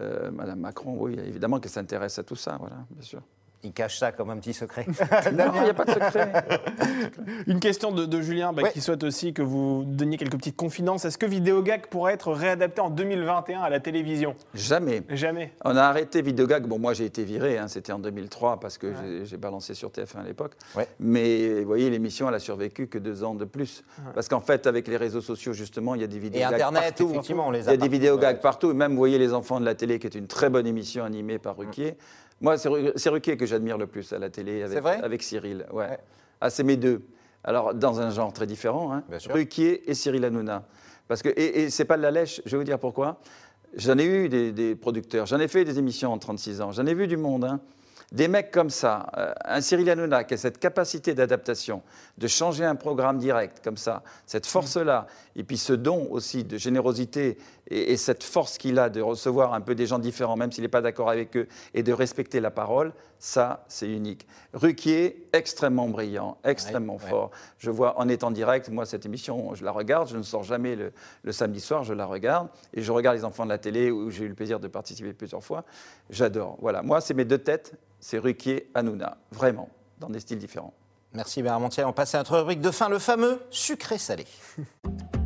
[0.00, 3.22] Euh, Madame Macron, oui, évidemment qu'elle s'intéresse à tout ça, voilà, bien sûr.
[3.64, 4.86] Il cache ça comme un petit secret.
[5.32, 6.44] Non, il n'y a pas de secret.
[7.46, 8.72] Une question de, de Julien bah, Ouais.
[8.72, 11.04] qui souhaite aussi que vous donniez quelques petites confidences.
[11.04, 14.34] Est-ce que Vidéogag pourrait être réadapté en 2021 à la télévision?
[14.54, 15.02] Jamais.
[15.08, 15.52] Jamais.
[15.64, 16.66] On a arrêté Vidéogag.
[16.66, 17.58] Bon, moi, j'ai été viré.
[17.58, 20.52] hein, C'était en 2003 parce que j'ai- j'ai balancé sur TF1 à l'époque.
[20.76, 20.86] Ouais.
[21.00, 23.82] Mais vous voyez, l'émission, elle a survécu que deux ans de plus.
[24.14, 26.82] Parce qu'en fait, avec les réseaux sociaux, justement, il y a des vidéos Et Internet,
[26.96, 27.10] partout.
[27.10, 28.40] effectivement, on les Il y a des partout, vidéos gags ouais.
[28.42, 28.70] partout.
[28.70, 31.04] Et même, vous voyez, Les Enfants de la télé, qui est une très bonne émission
[31.04, 31.96] animée par Ruquier.
[32.40, 35.00] Moi, c'est Ru- c'est Ruquier que j'admire le plus à la télé avec, vrai?
[35.02, 35.66] avec Cyril.
[35.72, 35.84] Ouais.
[35.88, 35.98] Ouais.
[36.40, 37.02] Ah, c'est mes deux.
[37.42, 39.02] Alors, dans un genre très différent, hein.
[39.34, 40.64] Ruquier et Cyril Hanouna.
[41.08, 43.20] Parce que, et, et c'est pas de la lèche, je vais vous dire pourquoi.
[43.76, 46.86] J'en ai eu des, des producteurs, j'en ai fait des émissions en 36 ans, j'en
[46.86, 47.44] ai vu du monde.
[47.44, 47.60] hein.
[48.12, 51.82] Des mecs comme ça, euh, un Cyril Hanouna qui a cette capacité d'adaptation,
[52.18, 56.56] de changer un programme direct comme ça, cette force-là, et puis ce don aussi de
[56.56, 57.38] générosité
[57.68, 60.62] et, et cette force qu'il a de recevoir un peu des gens différents, même s'il
[60.62, 62.92] n'est pas d'accord avec eux, et de respecter la parole,
[63.26, 64.26] ça, c'est unique.
[64.52, 67.08] Ruquier, extrêmement brillant, extrêmement Ouais, ouais.
[67.08, 67.30] fort.
[67.56, 70.76] Je vois en étant direct, moi, cette émission, je la regarde, je ne sors jamais
[70.76, 73.90] le, le samedi soir, je la regarde, et je regarde les enfants de la télé,
[73.90, 75.64] où j'ai eu le plaisir de participer plusieurs fois.
[76.10, 76.58] J'adore.
[76.60, 80.74] Voilà, moi, c'est mes deux têtes, c'est Ruquier, Hanouna, vraiment, dans des styles différents.
[81.14, 81.86] Merci Bernard Montiel.
[81.86, 84.26] On passe à notre rubrique de fin, le fameux sucré-salé.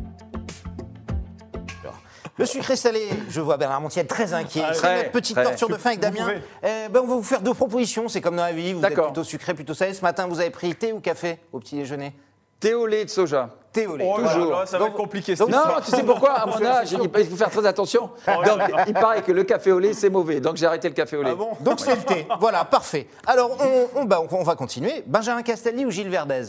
[2.39, 4.61] Le sucré-salé, je vois Bernard Montiel très inquiet.
[4.65, 5.43] Ah, C'est très, notre petite très.
[5.43, 6.25] torture de fin avec Damien.
[6.63, 8.71] Euh, ben, on va vous faire deux propositions, c'est comme dans la vie.
[8.73, 9.93] Vous êtes plutôt sucré, plutôt salé.
[9.93, 12.13] Ce matin, vous avez pris thé ou café au petit déjeuner?
[12.61, 13.49] Thé au lait de soja.
[13.73, 14.09] Thé au lait.
[14.09, 14.51] Oh Toujours.
[14.51, 15.35] là, ça va Donc- être compliqué.
[15.35, 15.81] donc- Non, histoire.
[15.83, 18.09] tu sais pourquoi À mon âge, il il faut faire très attention.
[18.25, 20.39] Donc, il paraît que le café au lait, c'est mauvais.
[20.39, 21.31] Donc, j'ai arrêté le café au lait.
[21.33, 21.49] Ah bon?
[21.59, 22.25] Donc c'est le thé.
[22.39, 23.07] Voilà, parfait.
[23.27, 23.51] Alors,
[23.95, 25.03] on, on- bah, on- on va continuer.
[25.05, 26.43] Benjamin Castaldi ou Gilles Verdez?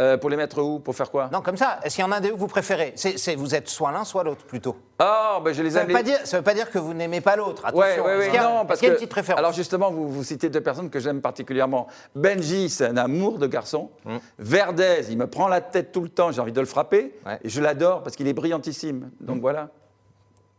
[0.00, 0.80] Euh, pour les mettre où?
[0.80, 1.28] Pour faire quoi?
[1.32, 1.78] Non, comme ça.
[1.84, 2.92] Est-ce qu'il y en a un des deux que vous préférez?
[2.96, 4.74] C'est- Vous êtes soit l'un, soit l'autre, plutôt.
[4.98, 5.88] Ah, ben je les Ça aime.
[5.88, 7.64] ne veut, les- pas dire- ça veut pas dire que vous n'aimez pas l'autre.
[7.64, 8.04] Attention.
[8.04, 8.96] ouais, ouais, a- non, parce qu'il y a que.
[8.96, 9.38] une petite préférence?
[9.38, 11.86] Alors justement, vous, vous citez deux personnes que j'aime particulièrement.
[12.16, 13.90] Benji, c'est un amour de garçon.
[14.38, 17.14] Verdez, il me prend la tête tout le temps, j'ai envie de le frapper.
[17.24, 17.38] Ouais.
[17.44, 19.10] Et je l'adore parce qu'il est brillantissime.
[19.20, 19.68] Donc voilà.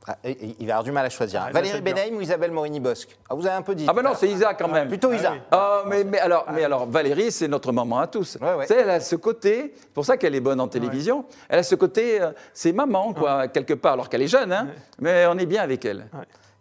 [0.08, 1.44] Ah, il va avoir du mal à choisir.
[1.48, 1.82] Ah, Valérie.
[1.82, 3.18] Benahim ou Isabelle Morini-Bosque?
[3.28, 3.86] Ah, Vous avez un peu dit.
[3.88, 4.88] Ah ben non, c'est Isa quand même.
[4.88, 5.32] Plutôt Isa.
[5.32, 5.40] oui.
[5.52, 8.38] Ah, mais, mais, alors, mais alors, Valérie, c'est notre maman à tous.
[8.40, 8.68] Ouais, ouais.
[8.68, 11.60] Tu sais, elle a ce côté, c'est pour ça qu'elle est bonne en télévision, elle
[11.60, 14.68] a ce côté, euh, c'est maman, quoi, quelque part, alors qu'elle est jeune, hein,
[15.00, 16.06] mais on est bien avec elle.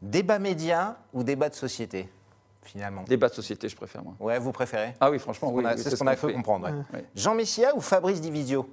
[0.01, 2.09] Débat média ou débat de société,
[2.63, 3.03] finalement?
[3.07, 4.15] Débat de société, je préfère, moi.
[4.21, 4.95] Ouais, vous préférez?
[5.01, 5.65] Ah oui, franchement, oui.
[5.77, 6.35] C'est ce qu'on a cru fait.
[6.35, 6.67] comprendre.
[6.67, 6.73] ouais.
[6.99, 7.05] Ouais.
[7.15, 8.67] Jean Messia ou Fabrice Divisio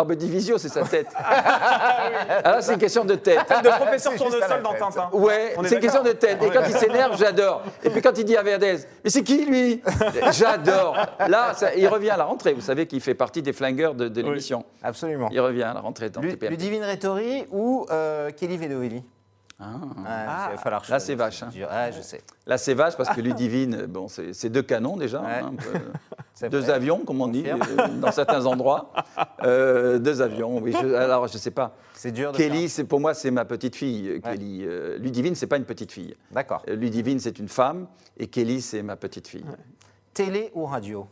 [0.00, 1.08] Ah ben Divisio, c'est sa tête.
[1.18, 3.40] ah là, c'est une question de tête.
[3.64, 4.78] De professeur tournesol dans tête.
[4.78, 5.10] Tintin.
[5.12, 6.40] Ouais, c'est une question de tête.
[6.40, 7.62] Et quand il s'énerve, j'adore.
[7.82, 9.82] Et puis quand il dit à Verdez, mais c'est qui lui?
[10.32, 10.96] J'adore.
[11.28, 12.52] Là, ça- il revient à la rentrée.
[12.54, 14.64] Vous savez qu'il fait partie des flingueurs de, de l'émission.
[14.84, 15.28] Absolument.
[15.32, 16.50] Il revient à la rentrée dans TPMP.
[16.50, 19.02] Ludivine Rettori ou euh, Kelly Vedovelli
[19.60, 19.64] Ah.
[20.06, 21.50] Ah, il va falloir Là, c'est vache, hein.
[21.68, 22.20] Ah, je sais.
[22.46, 25.26] Là, c'est vache parce que Ludivine, bon, c'est c'est deux canons déjà, Ouais.
[25.42, 25.78] hein, un peu.
[26.48, 26.72] Deux vrai.
[26.72, 27.56] avions, comme on dit, euh,
[28.00, 28.92] dans certains endroits.
[29.44, 30.72] Euh, deux avions, oui.
[30.72, 31.76] je- alors, je sais pas.
[31.94, 34.08] C'est dur de Kelly, c'est pour moi, c'est ma petite fille.
[34.08, 34.20] euh, Ouais.
[34.20, 36.14] Kelly, Euh, Ludivine, c'est pas une petite fille.
[36.32, 36.62] D'accord.
[36.66, 37.86] Ludivine, c'est une femme,
[38.16, 39.44] et Kelly, c'est ma petite fille.
[40.12, 41.06] Télé ou radio?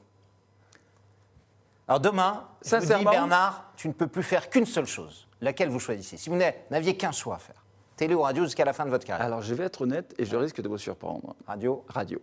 [1.88, 5.28] Alors demain, je vous dis, Bernard, tu ne peux plus faire qu'une seule chose.
[5.40, 6.16] Laquelle vous choisissez?
[6.16, 7.62] Si vous n'a- n'aviez qu'un choix à faire.
[7.96, 10.24] Télé ou radio jusqu'à la fin de votre carrière Alors, je vais être honnête et
[10.24, 11.34] je risque de vous surprendre.
[11.46, 12.20] Radio Radio.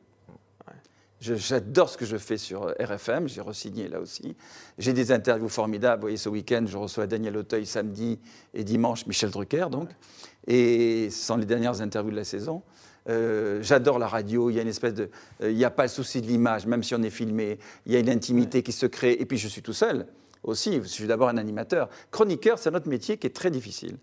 [1.23, 4.35] J'adore ce que je fais sur euh, RFM, j'ai re-signé là aussi.
[4.77, 6.01] J'ai des interviews formidables.
[6.01, 8.19] Vous voyez, ce week-end, je reçois Daniel Auteuil samedi
[8.53, 9.89] et dimanche Michel Drucker, donc.
[10.47, 12.61] Et ce sont les dernières interviews de la saison.
[13.09, 15.09] Euh, J'adore la radio, il y a une espèce de.
[15.41, 17.57] euh, il n'y a pas le souci de l'image, même si on est filmé.
[17.85, 19.13] Il y a une intimité qui se crée.
[19.13, 20.07] Et puis je suis tout seul
[20.43, 21.89] aussi, je suis d'abord un animateur.
[22.11, 23.97] Chroniqueur, c'est un autre métier qui est très difficile,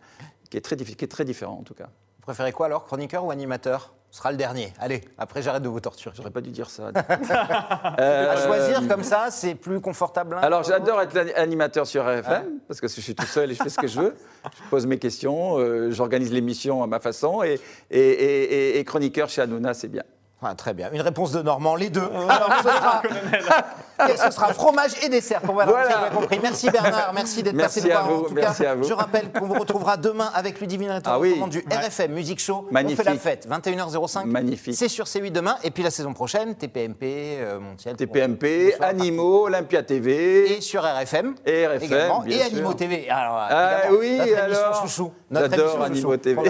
[0.49, 1.91] qui est très, qui est très différent en tout cas.
[2.17, 3.93] Vous préférez quoi alors Chroniqueur ou animateur?
[4.11, 4.73] Ce sera le dernier.
[4.81, 6.13] Allez, après j'arrête de vous torturer.
[6.17, 6.89] J'aurais pas dû dire ça.
[6.99, 10.37] À Euh, choisir comme ça, c'est plus confortable.
[10.43, 13.69] Alors j'adore être animateur sur RFM parce que je suis tout seul et je fais
[13.69, 14.17] ce que je veux.
[14.45, 18.43] Je pose mes questions, euh, j'organise l'émission à ma façon et, et, et-
[18.77, 20.03] et- et chroniqueur chez Hanouna, c'est bien.
[20.43, 20.91] Ah, très bien.
[20.93, 22.01] Une réponse de Normand, les deux.
[24.09, 25.71] Ce sera, Et ce sera fromage et dessert pour Voilà.
[25.73, 26.39] vous l'avez compris.
[26.43, 28.11] Merci Bernard, merci d'être Merci passé nous voir.
[28.11, 28.85] vous, en tout merci cas, à vous.
[28.85, 31.41] je rappelle qu'on vous retrouvera demain avec Ludivine Rettor, Ah oui.
[31.51, 32.67] du RFM Music Show.
[32.71, 33.01] Magnifique.
[33.01, 34.25] On fait la fête, 21h05.
[34.27, 34.75] Magnifique.
[34.77, 35.57] C'est sur C8 demain.
[35.65, 37.03] Et puis la saison prochaine, TPMP,
[37.41, 37.97] euh, Montiel.
[37.97, 38.75] TPMP.
[38.81, 40.57] Animaux, Olympia TV.
[40.57, 41.35] Et sur RFM.
[41.47, 42.21] Et RFM, également.
[42.21, 42.53] bien Et sûr.
[42.53, 43.09] Animaux TV.
[43.11, 44.83] Alors, Ah oui, notre émission alors.
[44.83, 45.13] chouchou.
[45.31, 46.41] Notre émission Animaux TV.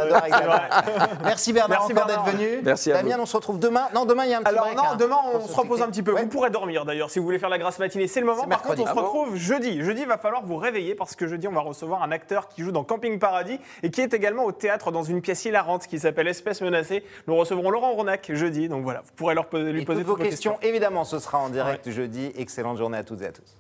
[1.25, 2.61] Merci Bernard Merci encore d'être venu.
[2.63, 3.89] Merci à Damien, on se retrouve demain.
[3.95, 5.89] Non, demain il y a un petit Alors non, hein, demain on se repose un
[5.89, 6.13] petit peu.
[6.13, 8.47] Vous pourrez dormir d'ailleurs si vous voulez faire la grasse matinée, c'est le moment.
[8.47, 9.83] Par contre, on se bon retrouve jeudi.
[9.83, 12.63] Jeudi, il va falloir vous réveiller parce que jeudi, on va recevoir un acteur qui
[12.63, 15.99] joue dans Camping Paradis et qui est également au théâtre dans une pièce hilarante qui
[15.99, 17.03] s'appelle Espèce menacée.
[17.27, 20.07] Nous recevrons Laurent Ronac jeudi, donc voilà, vous pourrez leur poser- lui Et poser toutes
[20.07, 22.31] vos toutes vos questions, évidemment, ce sera en direct jeudi.
[22.37, 23.57] Excellente journée à toutes et à tous.